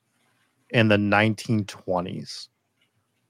[0.70, 2.48] in the 1920s.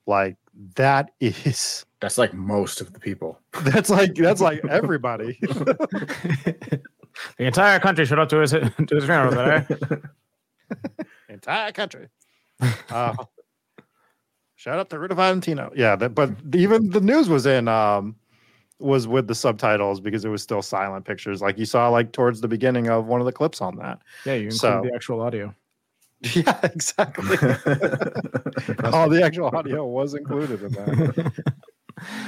[0.07, 0.37] Like
[0.77, 5.39] that is that's like most of the people that's like that's like everybody.
[5.43, 6.81] the
[7.39, 9.67] entire country showed up to his to his funeral today.
[11.29, 12.09] entire country.
[12.91, 13.15] Uh,
[14.57, 15.73] shout out to Ruta Valentino.
[15.75, 18.17] Yeah, that, but even the news was in um
[18.81, 22.41] was with the subtitles because it was still silent pictures, like you saw like towards
[22.41, 23.99] the beginning of one of the clips on that.
[24.25, 25.55] Yeah, you include So- the actual audio.
[26.35, 27.39] Yeah, exactly.
[28.93, 31.33] All the actual audio was included in that.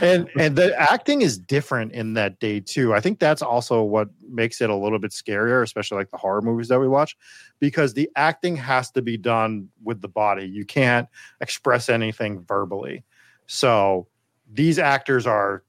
[0.01, 2.95] And and the acting is different in that day too.
[2.95, 6.43] I think that's also what makes it a little bit scarier, especially like the horror
[6.43, 7.17] movies that we watch,
[7.59, 10.47] because the acting has to be done with the body.
[10.47, 11.09] You can't
[11.41, 13.05] express anything verbally.
[13.47, 14.07] So
[14.53, 15.65] these actors are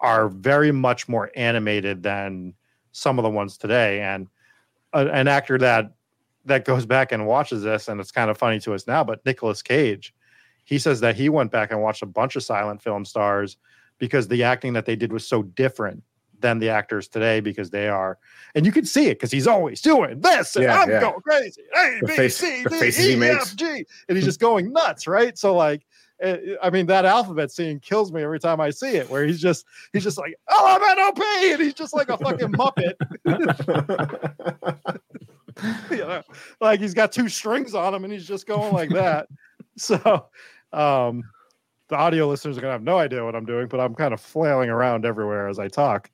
[0.00, 2.54] are very much more animated than
[2.92, 4.00] some of the ones today.
[4.00, 4.28] And
[4.92, 5.92] a, an actor that
[6.46, 9.24] that goes back and watches this, and it's kind of funny to us now, but
[9.26, 10.14] Nicolas Cage,
[10.70, 13.56] he says that he went back and watched a bunch of silent film stars
[13.98, 16.02] because the acting that they did was so different
[16.38, 18.16] than the actors today because they are,
[18.54, 21.00] and you can see it because he's always doing this, and Yeah, I'm yeah.
[21.00, 23.50] going crazy, A The B face- C the D he E makes.
[23.50, 25.36] F G, and he's just going nuts, right?
[25.36, 25.84] So like.
[26.22, 29.08] eh, I mean, that alphabet scene kills me every time I see it.
[29.10, 31.18] Where he's just, he's just like, "Oh, I'm at OP,"
[31.52, 32.94] and he's just like a fucking muppet.
[35.90, 36.22] you know,
[36.60, 39.28] like he's got two strings on him and he's just going like that.
[39.76, 40.26] so
[40.72, 41.22] um
[41.88, 44.20] the audio listeners are gonna have no idea what I'm doing, but I'm kind of
[44.20, 46.10] flailing around everywhere as I talk.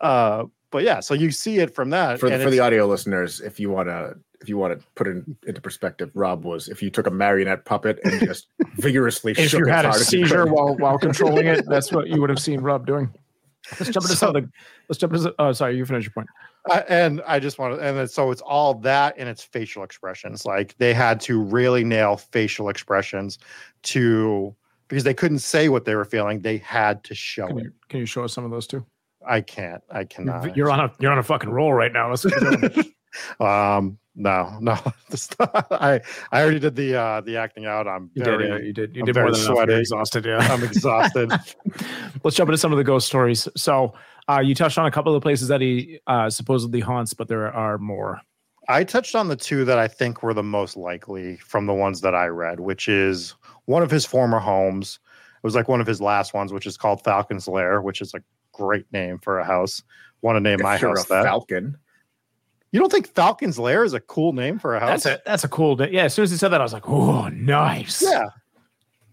[0.00, 2.20] Uh but yeah, so you see it from that.
[2.20, 5.06] for, and for the audio listeners if you want to if you want to put
[5.08, 9.50] it into perspective rob was if you took a marionette puppet and just vigorously If
[9.50, 12.08] shook you it had a hard as you seizure while while controlling it, that's what
[12.08, 13.12] you would have seen Rob doing.
[13.78, 14.50] Let's jump into some of the.
[14.88, 15.34] Let's jump into.
[15.38, 16.28] Oh, sorry, you finish your point.
[16.70, 20.44] I- and I just want to, and so it's all that and it's facial expressions.
[20.44, 23.38] Like they had to really nail facial expressions
[23.84, 24.54] to
[24.88, 26.40] because they couldn't say what they were feeling.
[26.40, 27.64] They had to show Can it.
[27.64, 28.84] you, can you show us some of those too?
[29.26, 29.82] I can't.
[29.90, 30.56] I cannot.
[30.56, 32.14] You're, on a you're on a fucking roll right now.
[33.40, 34.72] Um no no
[35.70, 36.00] i
[36.32, 38.48] i already did the uh the acting out i'm You very did.
[38.60, 38.96] Yeah, you did.
[38.96, 39.54] You I'm did more very than enough.
[39.56, 39.72] sweaty.
[39.72, 40.24] You're exhausted.
[40.26, 40.38] Yeah.
[40.52, 41.30] i'm exhausted
[42.24, 43.46] Let's jump into some of the ghost stories.
[43.56, 43.94] So,
[44.28, 47.28] uh, you touched on a couple of the places that he uh, supposedly haunts, but
[47.28, 48.20] there are more.
[48.68, 52.00] i touched on the two that i think were the most likely from the ones
[52.02, 53.34] that i read which is
[53.66, 54.98] one of his former homes
[55.36, 58.12] it was like one of his last ones which is called falcon's lair which is
[58.14, 58.20] a
[58.52, 59.82] great name for a house.
[60.20, 61.22] Want to name If my you're house a that?
[61.24, 61.76] Falcon.
[62.72, 65.04] You don't think Falcon's Lair is a cool name for a house?
[65.04, 65.76] That's a that's a cool.
[65.76, 65.92] name.
[65.92, 68.02] Yeah, as soon as he said that, I was like, oh, nice.
[68.02, 68.26] Yeah.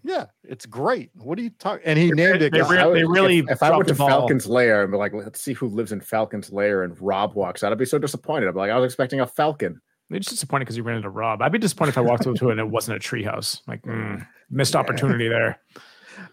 [0.04, 1.10] Yeah, it's great.
[1.16, 1.82] What are you talking?
[1.84, 2.52] And he named it.
[2.52, 4.08] they 'cause- re- would- they really If, if I went to the ball.
[4.08, 7.64] Falcon's Lair and be like, let's see who lives in Falcon's Lair, and Rob walks
[7.64, 8.46] out, I'd be so disappointed.
[8.48, 9.80] I'd be like, I was expecting a Falcon.
[10.08, 11.42] They're just disappointed because you ran into Rob.
[11.42, 13.62] I'd be disappointed if I walked into it and it wasn't a treehouse.
[13.66, 15.58] Like, mm, missed opportunity there.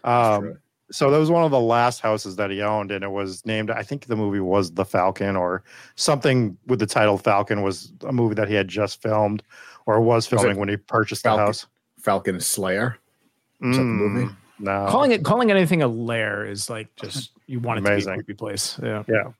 [0.04, 0.56] um, true.
[0.90, 3.70] So that was one of the last houses that he owned, and it was named.
[3.70, 5.64] I think the movie was The Falcon, or
[5.96, 9.42] something with the title Falcon was a movie that he had just filmed,
[9.86, 11.66] or was Was filming when he purchased the house.
[12.00, 12.98] Falcon Slayer.
[13.62, 14.34] Is that the Mm, movie?
[14.58, 18.06] No, calling it calling anything a lair is like just you want it to Amazing.
[18.06, 18.78] be a creepy place.
[18.82, 19.02] Yeah.
[19.08, 19.32] Yeah.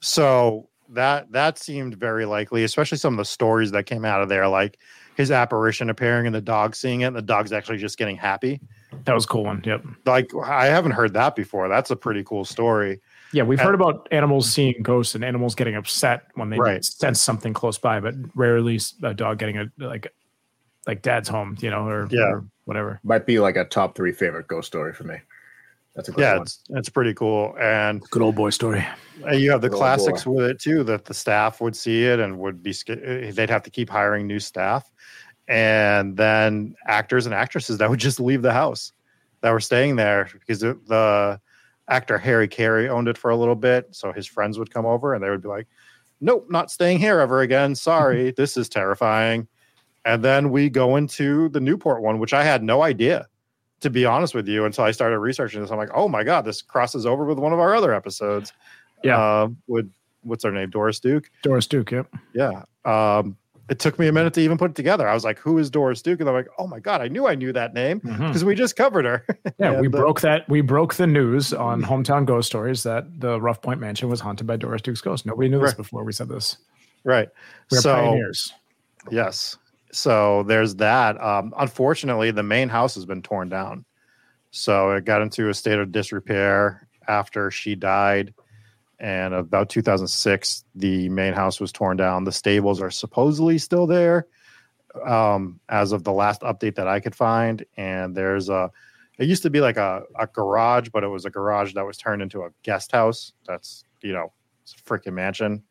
[0.00, 4.28] So that that seemed very likely, especially some of the stories that came out of
[4.28, 4.78] there, like
[5.16, 8.60] his apparition appearing and the dog seeing it, and the dog's actually just getting happy.
[9.04, 9.62] That was a cool one.
[9.64, 9.84] Yep.
[10.06, 11.68] Like I haven't heard that before.
[11.68, 13.00] That's a pretty cool story.
[13.32, 16.82] Yeah, we've And- heard about animals seeing ghosts and animals getting upset when they Right.
[16.84, 20.12] sense something close by, but rarely a dog getting a like
[20.86, 22.22] like dad's home, you know, or, Yeah.
[22.22, 22.98] or whatever.
[23.04, 25.16] Might be like a top three favorite ghost story for me.
[25.94, 26.42] That's a great Yeah, one.
[26.42, 27.54] it's it's pretty cool.
[27.60, 28.86] And Good old boy story.
[29.26, 32.20] uh, you have the Oh, classics with it too, that the staff would see it
[32.20, 34.90] and would be sca- uh, they'd have to keep hiring new staff,
[35.48, 38.92] and then actors and actresses that would just leave the house
[39.40, 41.40] that were staying there because the,
[41.88, 45.14] actor Harry Carey owned it for a little bit, so his friends would come over
[45.14, 45.66] and they would be like,
[46.20, 47.74] "Nope, not staying here ever again.
[47.74, 49.48] Sorry, this is terrifying."
[50.04, 53.26] And then we go into the Newport one, which I had no idea,
[53.80, 55.70] to be honest with you, until I started researching this.
[55.70, 58.52] I'm like, "Oh my god, this crosses over with one of our other episodes."
[59.02, 59.18] Yeah.
[59.18, 59.90] uh, with
[60.22, 61.30] what's her name, Doris Duke.
[61.42, 61.90] Doris Duke.
[61.90, 62.14] Yep.
[62.34, 62.64] Yeah.
[62.84, 63.36] Um,
[63.68, 65.08] it took me a minute to even put it together.
[65.08, 67.26] I was like, "Who is Doris Duke?" And I'm like, "Oh my god, I knew
[67.26, 69.26] I knew that name because we just covered her."
[69.58, 70.48] Yeah, we uh, broke that.
[70.48, 74.46] We broke the news on Hometown Ghost Stories that the Rough Point Mansion was haunted
[74.46, 75.26] by Doris Duke's ghost.
[75.26, 76.56] Nobody knew this before we said this.
[77.04, 77.28] right.
[77.70, 78.52] We're so pioneers.
[79.10, 79.56] yes,
[79.92, 81.20] so there's that.
[81.22, 83.84] Um, unfortunately, the main house has been torn down,
[84.50, 88.32] so it got into a state of disrepair after she died.
[89.00, 92.24] And about 2006, the main house was torn down.
[92.24, 94.26] The stables are supposedly still there,
[95.06, 97.64] um, as of the last update that I could find.
[97.76, 98.70] And there's a,
[99.18, 101.96] it used to be like a, a garage, but it was a garage that was
[101.96, 103.32] turned into a guest house.
[103.46, 104.32] That's, you know,
[104.62, 105.62] it's a freaking mansion.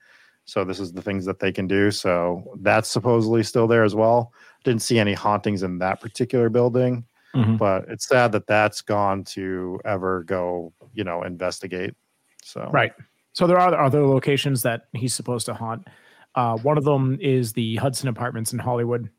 [0.46, 1.92] So this is the things that they can do.
[1.92, 4.32] So that's supposedly still there as well.
[4.63, 7.04] Didn't see any hauntings in that particular building,
[7.36, 7.58] Mhm.
[7.58, 11.96] but it's sad that that's gone to ever go, you know, investigate.
[12.44, 12.94] So Right.
[13.38, 15.88] So there are other locations that he's supposed to haunt.
[16.34, 19.12] Uh, one of them is the Hudson Apartments in Hollywood,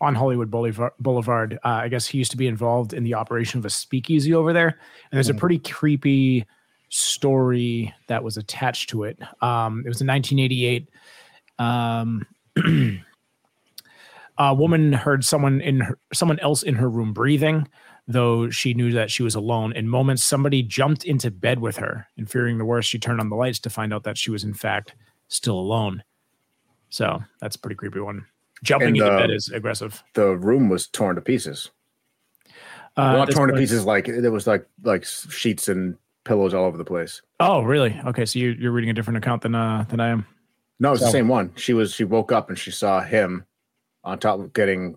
[0.00, 1.54] on Hollywood Boulevard.
[1.64, 4.52] Uh, I guess he used to be involved in the operation of a speakeasy over
[4.52, 5.38] there, and there's a Mhm.
[5.38, 6.46] pretty creepy
[6.88, 9.18] story that was attached to it.
[9.42, 10.88] Um, it was in 1988.
[11.58, 12.24] Um,
[14.38, 17.66] a woman heard someone in her, someone else in her room breathing
[18.08, 19.72] though she knew that she was alone.
[19.72, 23.28] In moments, somebody jumped into bed with her, and fearing the worst, she turned on
[23.28, 24.94] the lights to find out that she was in fact
[25.28, 26.02] still alone.
[26.88, 28.24] So that's a pretty creepy one.
[28.64, 30.02] Jumping And, into uh, bed is aggressive.
[30.14, 31.70] The room was torn to pieces.
[32.96, 33.84] Uh, well, not torn to pieces.
[33.84, 37.22] Like there was like like sheets and pillows all over the place.
[37.38, 38.00] Oh, really?
[38.06, 40.26] Okay, so you, you're reading a different account than uh, than I am.
[40.80, 41.52] No, it's the same one.
[41.56, 43.44] She was she woke up and she saw him
[44.02, 44.96] on top of getting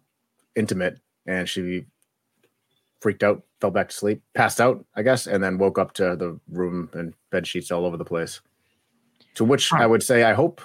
[0.55, 1.85] intimate and she
[3.01, 6.15] freaked out, fell back to sleep, passed out, I guess, and then woke up to
[6.15, 8.39] the room and bed sheets all over the place.
[9.35, 10.61] To which I would say I hope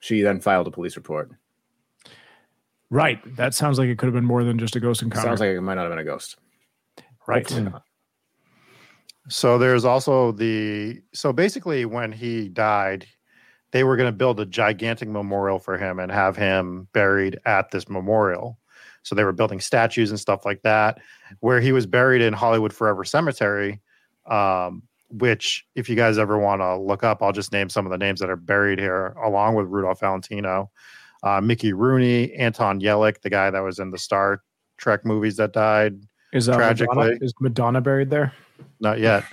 [0.00, 1.30] she then filed a police report.
[2.90, 3.20] Right.
[3.36, 5.28] That sounds like it could have been more than just a ghost encounter.
[5.28, 6.36] Sounds like it might not have been a ghost.
[7.26, 7.50] right.
[9.28, 13.06] So there's also the so basically when he died,
[13.72, 17.70] they were going to build a gigantic memorial for him and have him buried at
[17.70, 18.58] this memorial.
[19.08, 20.98] So they were building statues and stuff like that.
[21.40, 23.80] Where he was buried in Hollywood Forever Cemetery,
[24.26, 27.90] um, which if you guys ever want to look up, I'll just name some of
[27.90, 30.70] the names that are buried here, along with Rudolph Valentino,
[31.22, 34.42] uh, Mickey Rooney, Anton Yelchin, the guy that was in the Star
[34.76, 36.02] Trek movies that died.
[36.32, 38.34] Is uh, Tragically- Madonna, is Madonna buried there?
[38.80, 39.24] Not yet.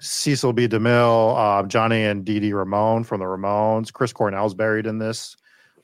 [0.00, 0.66] Cecil B.
[0.66, 3.92] DeMille, uh, Johnny and Dee Dee Ramone from the Ramones.
[3.92, 5.36] Chris Cornell's buried in this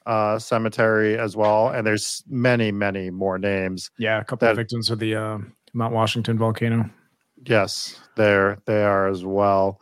[0.08, 1.68] uh, cemetery as well.
[1.68, 3.90] And there's many, many more names.
[3.98, 5.38] Yeah, a couple of victims of the uh,
[5.74, 6.88] Mount Washington volcano.
[7.44, 9.80] Yes, there they are as well.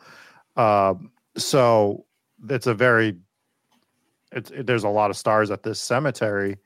[0.56, 2.04] Um, so
[2.50, 3.16] it's a very,
[4.32, 6.58] it's it, there's a lot of stars at this cemetery.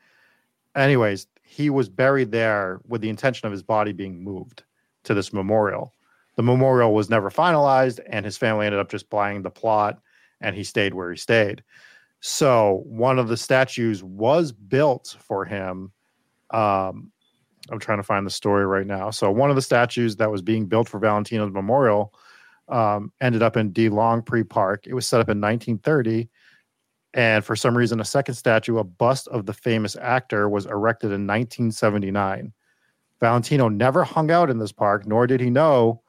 [0.74, 4.64] Anyways, he was buried there with the intention of his body being moved
[5.04, 5.92] to this memorial.
[6.36, 10.00] the memorial was never finalized, and his family ended up just buying the plot,
[10.40, 11.62] and he stayed where he stayed.
[12.20, 15.92] So one of the statues was built for him.
[16.50, 17.10] Um,
[17.70, 19.10] I'm trying to find the story right now.
[19.10, 22.14] So one of the statues that was being built for Valentino's memorial
[22.68, 24.86] um, ended up in De Longpre Park.
[24.86, 26.28] It was set up in 1930,
[27.14, 31.08] and for some reason, a second statue, a bust of the famous actor, was erected
[31.08, 32.52] in 1979.
[33.18, 36.02] Valentino never hung out in this park, nor did he know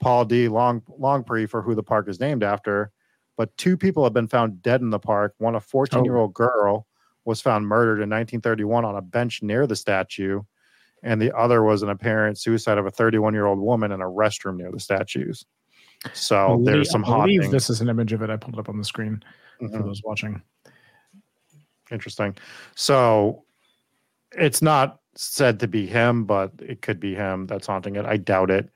[0.00, 0.48] Paul D.
[0.48, 2.90] Long Longpre for who the park is named after.
[3.36, 5.34] But two people have been found dead in the park.
[5.38, 6.86] One, a 14 year old girl,
[7.24, 10.42] was found murdered in 1931 on a bench near the statue,
[11.02, 14.04] and the other was an apparent suicide of a 31 year old woman in a
[14.06, 15.44] restroom near the statues.
[16.12, 17.52] So there's some I believe things.
[17.52, 18.30] this is an image of it.
[18.30, 19.22] I pulled it up on the screen
[19.58, 19.84] for Mhm.
[19.84, 20.40] those watching.
[21.90, 22.36] Interesting.
[22.74, 23.44] So
[24.32, 28.04] it's not said to be him, but it could be him that's haunting it.
[28.04, 28.70] I doubt it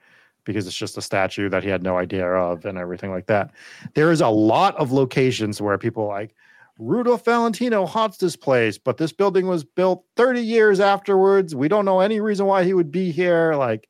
[0.51, 3.53] because it's just a statue that he had no idea of and everything like that.
[3.95, 6.35] There is a lot of locations where people like
[6.79, 11.55] Rudolph Valentino haunts this place, but this building was built 30 years afterwards.
[11.55, 13.55] We don't know any reason why he would be here.
[13.55, 13.89] Like,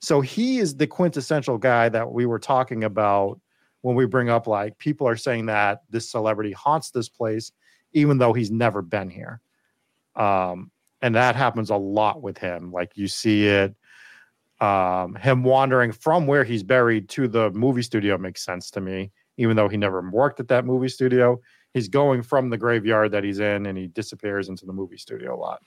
[0.00, 3.40] so he is the quintessential guy that we were talking about
[3.80, 7.52] when we bring up like people are saying that this celebrity haunts this place
[7.92, 9.40] even though he's never been here.
[10.14, 10.70] Um,
[11.00, 12.72] and that happens a lot with him.
[12.72, 13.74] Like you see it,
[14.60, 19.12] um, him wandering from where he's buried to the movie studio makes sense to me,
[19.36, 21.40] even though he never worked at that movie studio.
[21.74, 25.34] He's going from the graveyard that he's in and he disappears into the movie studio
[25.34, 25.62] a lot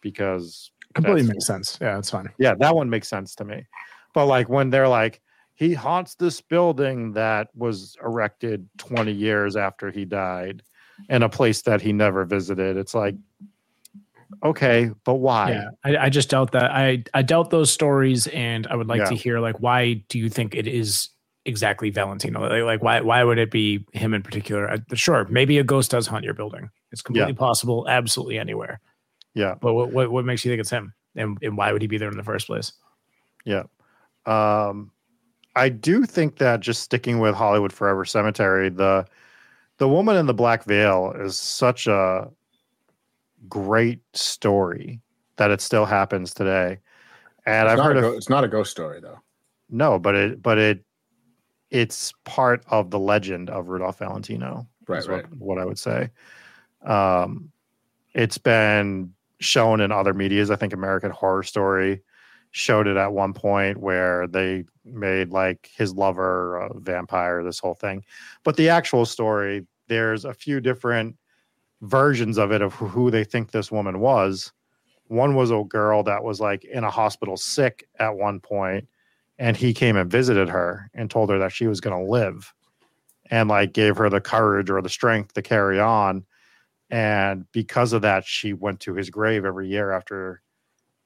[0.00, 1.78] because Completely makes sense.
[1.80, 2.28] Yeah, it's fine.
[2.38, 3.66] yeah, that one makes sense to me.
[4.14, 5.20] But like when they're like,
[5.54, 10.62] he haunts this building that was erected 20 years after he died
[11.08, 13.14] in a place that he never visited, it's like,
[14.42, 15.50] okay, but why?
[15.50, 16.70] Yeah, I, I just doubt that.
[16.70, 20.28] I I doubt those stories, and I would like to hear like why do you
[20.28, 21.10] think it is
[21.44, 22.40] exactly Valentino?
[22.40, 24.70] Like, like why why would it be him in particular?
[24.70, 26.70] Uh, sure, maybe a ghost does haunt your building.
[26.92, 28.80] It's completely possible, absolutely anywhere.
[29.34, 29.54] Yeah.
[29.60, 30.94] But what, what what makes you think it's him?
[31.14, 32.72] And and why would he be there in the first place?
[33.44, 33.64] Yeah.
[34.24, 34.90] Um,
[35.54, 39.06] I do think that just sticking with Hollywood Forever Cemetery, the
[39.78, 42.28] the woman in the black veil is such a
[43.48, 45.00] great story
[45.36, 46.78] that it still happens today.
[47.44, 49.20] And It's I've heard of it's not a ghost story though.
[49.70, 50.84] No, but it but it
[51.70, 54.66] it's part of the legend of Rudolph Valentino.
[54.88, 55.36] Right, what, right.
[55.36, 56.10] what I would say.
[56.84, 57.50] Um,
[58.14, 60.50] it's been shown in other medias.
[60.50, 62.02] I think American Horror Story
[62.52, 67.74] showed it at one point where they made like his lover a vampire, this whole
[67.74, 68.04] thing.
[68.44, 71.16] But the actual story, there's a few different
[71.86, 74.52] versions of it of who- they think this woman was.
[75.08, 78.88] One was a girl that was like in a hospital sick at one point,
[79.38, 82.52] and he came and visited her and told her that she was going to live
[83.30, 86.24] and like gave her the courage or the strength to carry on.
[86.90, 90.42] And because of that, she went to his grave every year after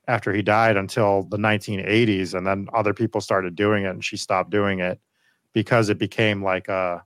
[0.08, 4.16] after he died until the 1980s and then other people started doing it and she
[4.16, 4.98] stopped doing it
[5.52, 7.04] because it became like a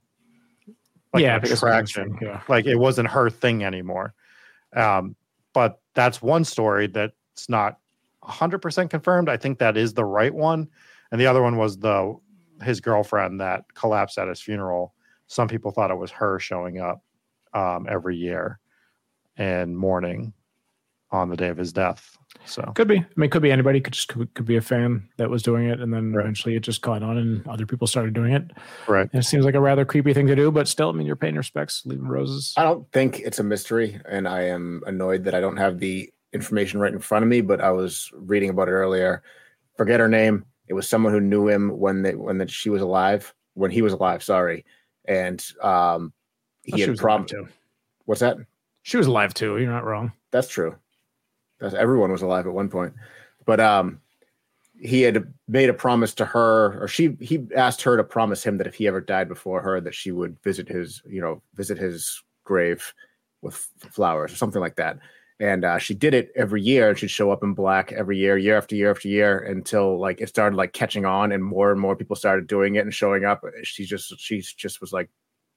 [1.15, 2.41] like yeah, attraction Yeah.
[2.47, 4.13] like it wasn't her thing anymore.
[4.75, 5.15] Um,
[5.53, 7.77] but that's one story that's not
[8.23, 9.29] 100% confirmed.
[9.29, 10.67] I think that is the right one.
[11.11, 12.15] And the other one was the
[12.63, 14.93] his girlfriend that collapsed at his funeral.
[15.27, 17.03] Some people thought it was her showing up
[17.53, 18.59] um, every year
[19.37, 20.33] and mourning
[21.11, 22.17] on the day of his death.
[22.45, 22.97] So Could be.
[22.99, 23.81] I mean, could be anybody.
[23.81, 26.21] Could just could, could be a fan that was doing it, and then Right.
[26.23, 28.51] eventually it just caught on, and other people started doing it.
[28.87, 31.07] right, And it seems like a rather creepy thing to do, but still, I mean,
[31.07, 32.53] you're paying respects, leaving roses.
[32.57, 36.11] I don't think it's a mystery, and I am annoyed that I don't have the
[36.33, 37.41] information right in front of me.
[37.41, 39.23] But I was reading about it earlier.
[39.77, 40.45] Forget her name.
[40.67, 43.81] It was someone who knew him when they when that she was alive, when he
[43.81, 44.23] was alive.
[44.23, 44.65] Sorry,
[45.05, 46.11] and um, Oh,
[46.63, 47.25] he she had was prom.
[47.25, 47.47] too.
[48.05, 48.37] What's that?
[48.83, 49.57] She was alive too.
[49.57, 50.11] You're not wrong.
[50.31, 50.75] That's true.
[51.61, 52.93] Everyone was alive at one point,
[53.45, 54.01] but um,
[54.79, 58.57] he had made a promise to her, or she he asked her to promise him
[58.57, 61.77] that if he ever died before her, that she would visit his, you know, visit
[61.77, 62.93] his grave
[63.41, 63.55] with
[63.91, 64.99] flowers or something like that.
[65.39, 68.37] And uh, she did it every year, and she'd show up in black every year,
[68.37, 71.79] year after year after year, until like it started like catching on, and more and
[71.79, 73.43] more people started doing it and showing up.
[73.63, 75.09] She just she just was like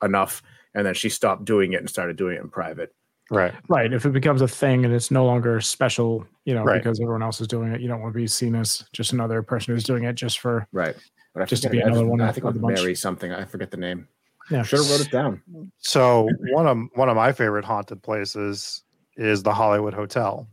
[0.02, 0.42] enough,
[0.74, 2.94] and then she stopped doing it and started doing it in private.
[3.30, 3.92] Right, Right.
[3.92, 6.82] If it becomes a thing and it's no longer special, you know, Right.
[6.82, 9.42] because everyone else is doing it, you don't want to be seen as just another
[9.42, 10.96] person who's doing it just for Right.
[11.34, 12.80] But I Just to be another I, one I think of it the was bunch.
[12.84, 13.32] Mary something.
[13.32, 14.08] I forget the name.
[14.50, 14.62] yeah.
[14.62, 15.42] Should have wrote it down.
[15.78, 18.82] So one of one of my favorite haunted places
[19.16, 20.48] is the Hollywood Hotel.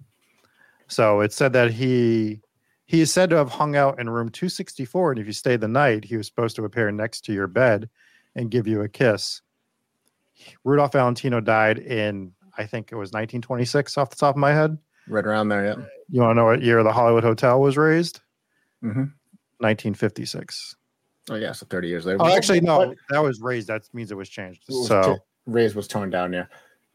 [0.88, 2.41] So it said that he
[2.88, 5.67] He is said to have hung out in room 264, and if you stayed the
[5.67, 7.89] night, he was supposed to appear next to your bed
[8.36, 9.41] and give you a kiss.
[10.63, 14.78] Rudolph Valentino died in, I think it was 1926, off the top of my head.
[15.08, 15.76] Right around there, yeah.
[16.10, 18.22] You want to know what year the Hollywood Hotel was raised?
[18.84, 19.12] Mhm.
[19.60, 20.76] 1956.
[21.30, 22.18] Oh yeah, so 30 years later.
[22.22, 23.68] Oh, actually, no, that was raised.
[23.68, 24.64] That means it was changed.
[24.68, 26.45] what was So, t- Ray's was torn down, yeah.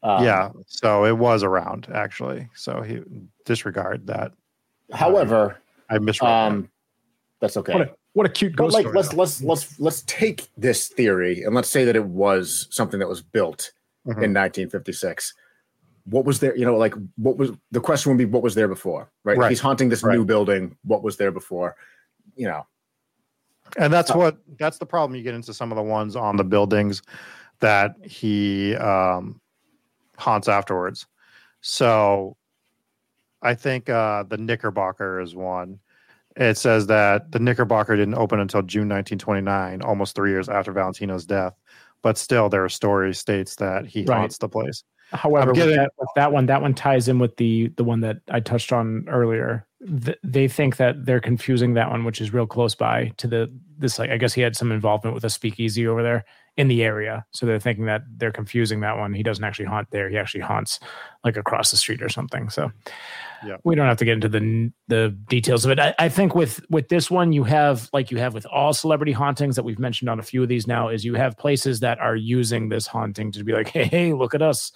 [0.03, 2.49] Um, yeah, so it was around actually.
[2.55, 3.01] So he
[3.45, 4.31] disregard that.
[4.93, 5.57] However,
[5.89, 6.27] I misread.
[6.29, 6.33] that.
[6.47, 6.69] um,
[7.39, 7.73] that's okay.
[7.73, 9.17] What a what a cute But ghost like story, let's though.
[9.17, 13.21] let's let's let's take this theory and let's say that it was something that was
[13.21, 13.71] built
[14.07, 14.23] Mhm.
[14.23, 15.33] in 1956
[16.05, 18.67] what was there you know like what was the question would be what was there
[18.67, 19.49] before right, Right.
[19.49, 20.15] he's haunting this Right.
[20.15, 20.75] new building.
[20.83, 21.75] What was there before?
[22.35, 22.65] You know.
[23.77, 26.43] And that's what that's the problem you get into some of the ones on the
[26.43, 27.01] buildings
[27.59, 29.39] that he um
[30.17, 31.07] haunts afterwards.
[31.61, 32.35] So
[33.43, 35.79] i think uh the knickerbocker is one.
[36.37, 41.25] It says that the knickerbocker didn't open until june 1929 almost three years after valentino's
[41.25, 41.53] death
[42.03, 44.17] but still there are stories states that he Right.
[44.17, 47.67] haunts the place However, with that, with that one, that one ties in with the
[47.75, 49.67] the one that I touched on earlier.
[50.05, 53.51] Th- they think that they're confusing that one, which is real close by to the
[53.77, 53.99] this.
[53.99, 56.23] Like, I guess he had some involvement with a speakeasy over there
[56.55, 59.13] in the area, so they're thinking that they're confusing that one.
[59.13, 60.79] He doesn't actually haunt there; he actually haunts
[61.25, 62.49] like across the street or something.
[62.49, 62.71] So,
[63.45, 63.57] Yeah.
[63.63, 65.79] we don't have to get into the the details of it.
[65.79, 69.11] I, I think with with this one, you have like you have with all celebrity
[69.13, 71.99] hauntings that we've mentioned on a few of these now, is you have places that
[71.99, 74.71] are using this haunting to be like, hey, hey, look at us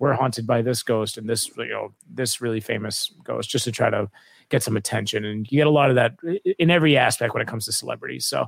[0.00, 3.70] we're haunted by this ghost and this you know this really famous ghost just to
[3.70, 4.10] try to
[4.48, 6.16] get some attention and you get a lot of that
[6.58, 8.46] in every aspect when it comes to celebrities so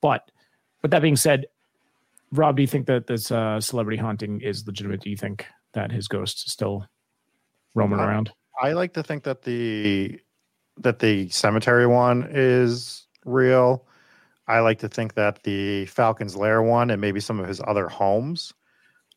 [0.00, 0.30] but
[0.80, 1.44] with that being said
[2.30, 5.44] rob do you think that this uh, celebrity haunting is legitimate do you think
[5.74, 6.86] that his ghost is still
[7.74, 10.20] roaming Uh, around I like to think that the
[10.78, 13.86] that the cemetery one is real.
[14.46, 17.88] I like to think that the Falcon's Lair one and maybe some of his other
[17.88, 18.52] homes.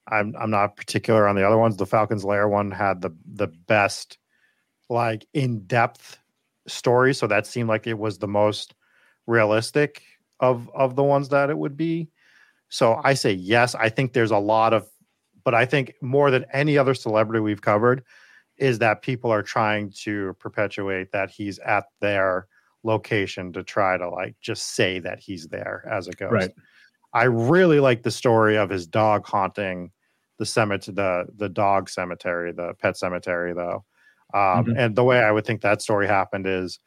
[0.07, 1.77] I'm I'm not particular on the other ones.
[1.77, 4.17] The Falcon's Lair one had the the best
[4.89, 6.19] like in-depth
[6.67, 8.75] story, so that seemed like it was the most
[9.27, 10.03] realistic
[10.39, 12.09] of of the ones that it would be.
[12.69, 13.75] So I say yes.
[13.75, 14.87] I think there's a lot of
[15.43, 18.03] but I think more than any other celebrity we've covered,
[18.57, 22.47] is that people are trying to perpetuate that he's at their
[22.83, 26.31] location to try to like just say that he's there as a ghost.
[26.31, 26.51] Right.
[27.13, 29.91] I really like the story of his dog haunting
[30.37, 33.85] the cemetery, the the dog cemetery, the pet cemetery, though.
[34.33, 34.75] Um, Mhm.
[34.77, 36.79] And the way I would think that story happened is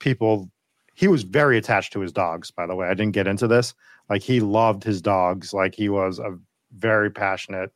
[0.00, 0.50] people.
[0.94, 2.50] He was very attached to his dogs.
[2.50, 3.72] By the way, I didn't get into this.
[4.10, 5.52] Like he loved his dogs.
[5.54, 6.36] Like he was a
[6.72, 7.72] very passionate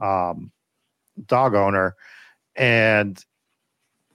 [0.00, 0.50] um,
[1.26, 1.94] dog owner.
[2.56, 3.24] And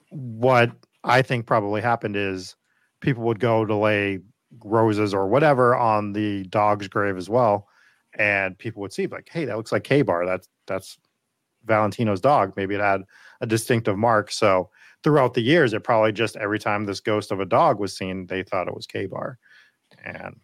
[0.09, 0.71] what
[1.05, 2.55] I think probably happened is
[2.99, 4.19] people would go to lay
[4.65, 7.68] roses or whatever on the dog's grave as well.
[8.17, 10.25] And people would see like, hey, that looks like Kabar.
[10.25, 10.97] That's that's
[11.65, 12.53] Valentino's dog.
[12.55, 13.03] Maybe it had
[13.41, 14.31] a distinctive mark.
[14.31, 14.69] So
[15.03, 18.25] throughout the years, it probably just every time this ghost of a dog was seen,
[18.27, 19.37] they thought it was Kabar.
[20.03, 20.35] And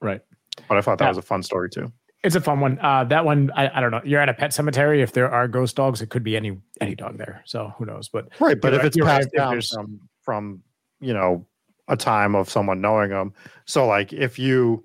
[0.00, 0.20] right
[0.68, 1.10] but I thought that Yeah.
[1.10, 1.90] was a fun story too.
[2.24, 4.52] it's a fun one uh that one I, I don't know you're at a pet
[4.52, 7.84] cemetery if there are ghost dogs it could be any any dog there so who
[7.86, 10.62] knows but Right, but if it's right, passed if down from from
[11.00, 11.46] you know
[11.88, 13.32] a time of someone knowing them,
[13.66, 14.84] so like if you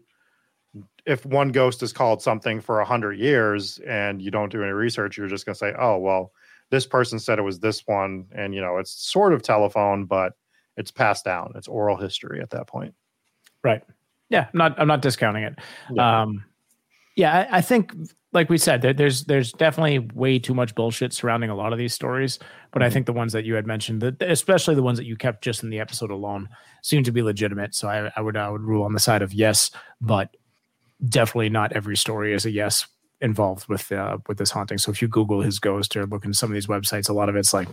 [1.08, 4.72] if one ghost is called something for a hundred years and you don't do any
[4.74, 6.32] research, you're just gonna say, oh well,
[6.70, 10.34] this person said it was this one, and you know it's sort of telephone, but
[10.76, 11.54] it's passed down.
[11.56, 12.94] It's oral history at that point.
[13.64, 13.82] Right.
[14.30, 15.56] Yeah, I'm not I'm not discounting it.
[15.94, 16.22] Yeah.
[16.22, 16.44] Um
[17.16, 17.94] yeah, I, I think
[18.34, 21.80] like we said, there, there's there's definitely way too much bullshit surrounding a lot of
[21.80, 22.38] these stories.
[22.72, 22.94] But I Mhm.
[22.94, 25.64] think the ones that you had mentioned, that especially the ones that you kept just
[25.64, 26.50] in the episode alone,
[26.84, 27.74] seem to be legitimate.
[27.74, 30.36] So I, I would I would rule on the side of yes, but
[31.08, 32.88] definitely not every story is a yes
[33.22, 34.78] involved with uh, with this haunting.
[34.78, 37.30] So if you Google his ghost or look in some of these websites, a lot
[37.30, 37.68] of it's like,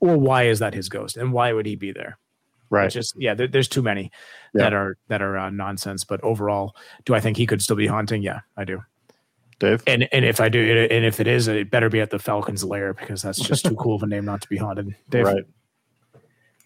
[0.00, 2.18] well, why is that his ghost, and why would he be there?
[2.68, 2.86] Right.
[2.86, 4.12] It's just yeah, there, there's too many
[4.54, 4.64] Yeah.
[4.64, 6.04] that are that are uh, nonsense.
[6.04, 8.22] But overall, do I think he could still be haunting?
[8.22, 8.82] Yeah, I do.
[9.58, 9.82] Dave.
[9.86, 12.62] And and if I do, and if it is, it better be at the Falcon's
[12.64, 14.94] Lair because that's just too cool of a name not to be haunted.
[15.08, 15.44] Dave, Right.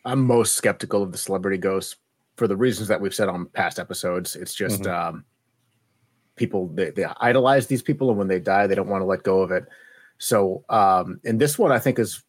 [0.05, 1.97] i'm most skeptical of the celebrity ghosts
[2.37, 4.93] for the reasons that we've said on past episodes it's just Mhm.
[5.09, 5.25] um
[6.37, 9.23] people they, they idolize these people and when they die they don't want to let
[9.23, 9.67] go of it
[10.19, 12.23] so um and this one i think is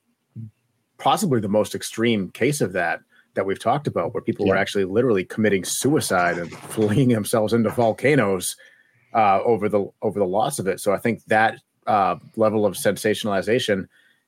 [0.98, 3.00] possibly the most extreme case of that
[3.34, 4.62] that we've talked about where people were Yeah.
[4.62, 8.56] actually literally committing suicide and flinging themselves into volcanoes
[9.14, 12.74] uh, over the over the loss of it so i think that uh, level of
[12.76, 13.88] sensationalization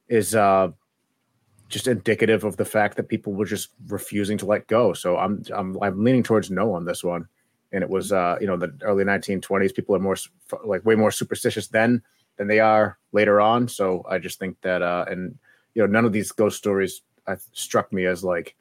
[0.10, 0.70] is uh,
[1.70, 4.94] just indicative of the fact that people were just refusing to let go.
[4.94, 7.28] So I'm I'm I'm leaning towards no on this one.
[7.78, 9.72] And it was uh, you know the early 1920s.
[9.76, 10.16] People are more
[10.66, 12.02] like way more superstitious then
[12.38, 13.68] than they are later on.
[13.68, 15.38] So I just think that uh, and
[15.76, 18.56] you know none of these ghost stories uh, struck me as like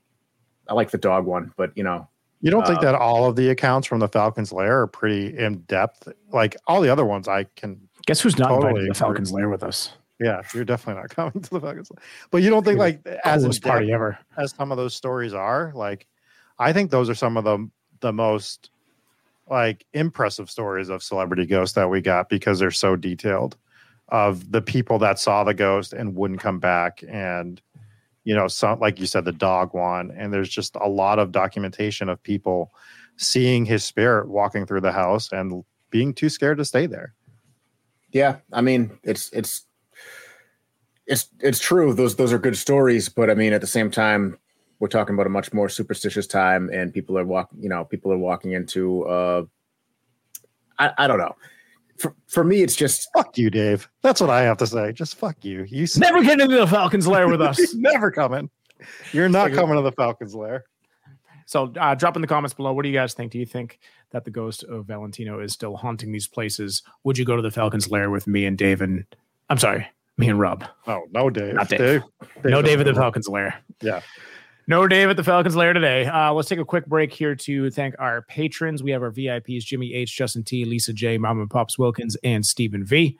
[0.69, 2.07] I like the dog one, but you know
[2.43, 5.35] You don't think Uh, that all of the accounts from the Falcon's Lair are pretty
[5.39, 6.09] in depth?
[6.31, 7.81] Like all the other ones, I can.
[8.07, 8.99] Guess who's not Totally invited to the.
[8.99, 9.93] Falcons Lair with us?
[10.21, 12.03] Yeah, you're definitely not coming to the Falcon's Lair.
[12.31, 14.19] But you don't think like as in party ever.
[14.37, 16.07] as some of those stories are like
[16.59, 17.69] i think those are some of the
[18.01, 18.71] the most
[19.49, 23.57] like impressive stories of celebrity ghosts that we got because they're so detailed
[24.09, 27.61] of the people that saw the ghost and wouldn't come back and
[28.25, 31.33] you know some like you said the dog one and there's just a lot of
[31.33, 32.73] documentation of people
[33.17, 37.15] seeing his spirit walking through the house and being too scared to stay there
[38.17, 39.67] Yeah, I mean, it's it's
[41.07, 41.93] it's it's true.
[41.93, 44.39] Those those are good stories, but I mean, at the same time,
[44.79, 47.63] we're talking about a much more superstitious time, and people are walking.
[47.63, 49.05] You know, people are walking into.
[49.05, 49.45] uh
[50.79, 51.35] I, I don't know.
[51.99, 55.15] For for me, it's just fuck you dave that's what i have to say just
[55.17, 57.75] fuck you you s- Never get into the Falcons Lair with us.
[57.75, 58.51] Never coming
[59.13, 60.65] you're not coming to the falcons lair
[61.47, 62.75] So uh, drop in the comments below.
[62.75, 63.33] What do you guys think?
[63.33, 63.79] Do you think
[64.11, 66.83] that the ghost of Valentino is still haunting these places?
[67.05, 69.07] Would you go to the Falcons Lair with me and Dave and
[69.49, 69.87] I'm sorry,
[70.19, 70.67] me and Rob?
[70.87, 71.55] Oh no, Dave.
[71.55, 72.03] Not Dave.
[72.45, 73.55] no Dave at the Falcons Lair.
[73.81, 74.03] Yeah.
[74.69, 76.07] No Dave at the Falcons Lair today.
[76.07, 78.83] Uh, let's take a quick break here to thank our patrons.
[78.83, 82.45] We have our VIPs Jimmy H, Justin T, Lisa J, Mom and Pops Wilkins, and
[82.45, 83.17] Stephen V.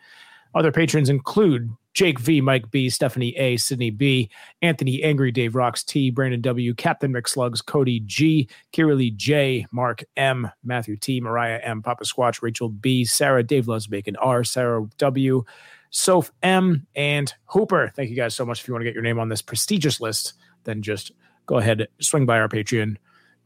[0.57, 4.29] Other patrons include Jake V, Mike B, Stephanie A, Sydney B,
[4.61, 10.51] Anthony Angry, Dave Rocks T, Brandon W, Captain McSlugs, Cody G, Kiralee J, Mark M,
[10.65, 15.45] Matthew T, Mariah M, Papa Squatch, Rachel B, Sarah, Dave Loves Bacon R, Sarah W,
[15.91, 17.93] Soph M, and Hooper.
[17.95, 18.63] Thank you guys so much.
[18.63, 20.33] If you want to get your name on this prestigious list,
[20.65, 21.13] then just
[21.47, 22.97] go ahead, swing by our Patreon,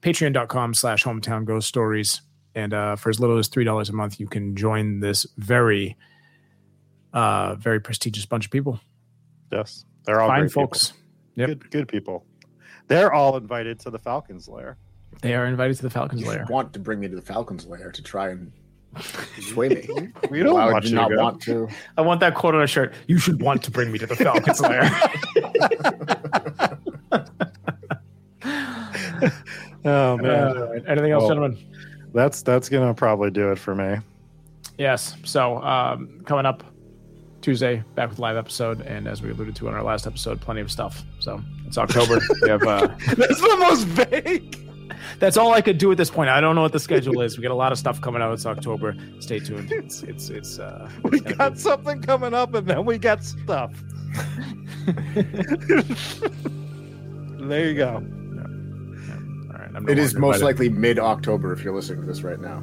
[0.02, 2.22] patreon.com slash hometown ghost stories.
[2.54, 5.96] And uh, for as little as $3 a month, you can join this very,
[7.12, 8.80] uh, very prestigious bunch of people.
[9.52, 9.84] Yes.
[10.04, 10.62] They're all Fine great people.
[10.64, 10.92] folks.
[11.36, 11.46] Yep.
[11.48, 12.24] Good good people.
[12.88, 14.76] They're all invited to the Falcons lair.
[15.22, 16.46] They are invited to the Falcons you Lair.
[16.48, 18.50] want to bring me to the Falcons lair to try and
[19.40, 19.88] sway me.
[20.30, 21.68] We don't Why would want you you not want to.
[21.96, 22.92] I want that quote on a shirt.
[23.06, 24.90] You should want to bring me to the Falcons Lair.
[29.84, 30.56] Oh man.
[30.58, 31.58] Uh, anything else, Well- gentlemen?
[32.12, 33.96] that's that's gonna probably do it for me.
[34.78, 35.16] Yes.
[35.24, 36.62] So um, coming up
[37.40, 40.60] Tuesday, back with live episode, and as we alluded to in our last episode, plenty
[40.60, 41.02] of stuff.
[41.20, 42.18] So it's October.
[42.42, 42.62] we have.
[42.62, 44.56] Uh, That's the most vague.
[45.18, 46.28] that's all I could do at this point.
[46.28, 47.38] I don't know what the schedule is.
[47.38, 48.32] We got a lot of stuff coming out.
[48.34, 48.94] It's October.
[49.20, 49.70] Stay tuned.
[49.72, 50.58] It's it's it's.
[50.58, 53.72] Uh, We it's got be- something coming up and then we got stuff.
[57.38, 58.04] there you go.
[59.80, 62.22] All right, I'm no It is most likely mid October if you're listening to this
[62.22, 62.62] right now.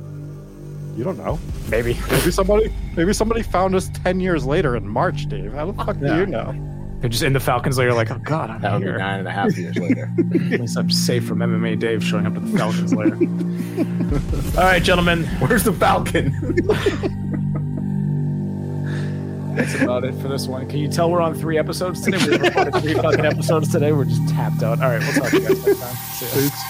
[0.96, 1.38] You don't know.
[1.70, 1.98] maybe.
[2.10, 5.54] Maybe somebody maybe somebody found us ten years later in March, Dave.
[5.54, 6.64] How the fuck do you know?
[7.00, 8.98] They're just in the Falcons lair, like, oh god, I'm That would be here.
[8.98, 10.12] nine and a half years later.
[10.52, 13.14] At least I'm safe from MMA Dave showing up at the Falcons lair.
[14.58, 15.24] all right, gentlemen.
[15.40, 16.32] Where's the Falcon?
[19.56, 20.68] That's about it for this one.
[20.68, 22.18] Can you tell we're on three episodes today?
[22.26, 23.92] We recorded three fucking episodes today.
[23.92, 24.82] We're just tapped out.
[24.82, 25.96] All right, we'll talk to you guys next time.
[25.96, 26.50] See ya.
[26.50, 26.64] Peace.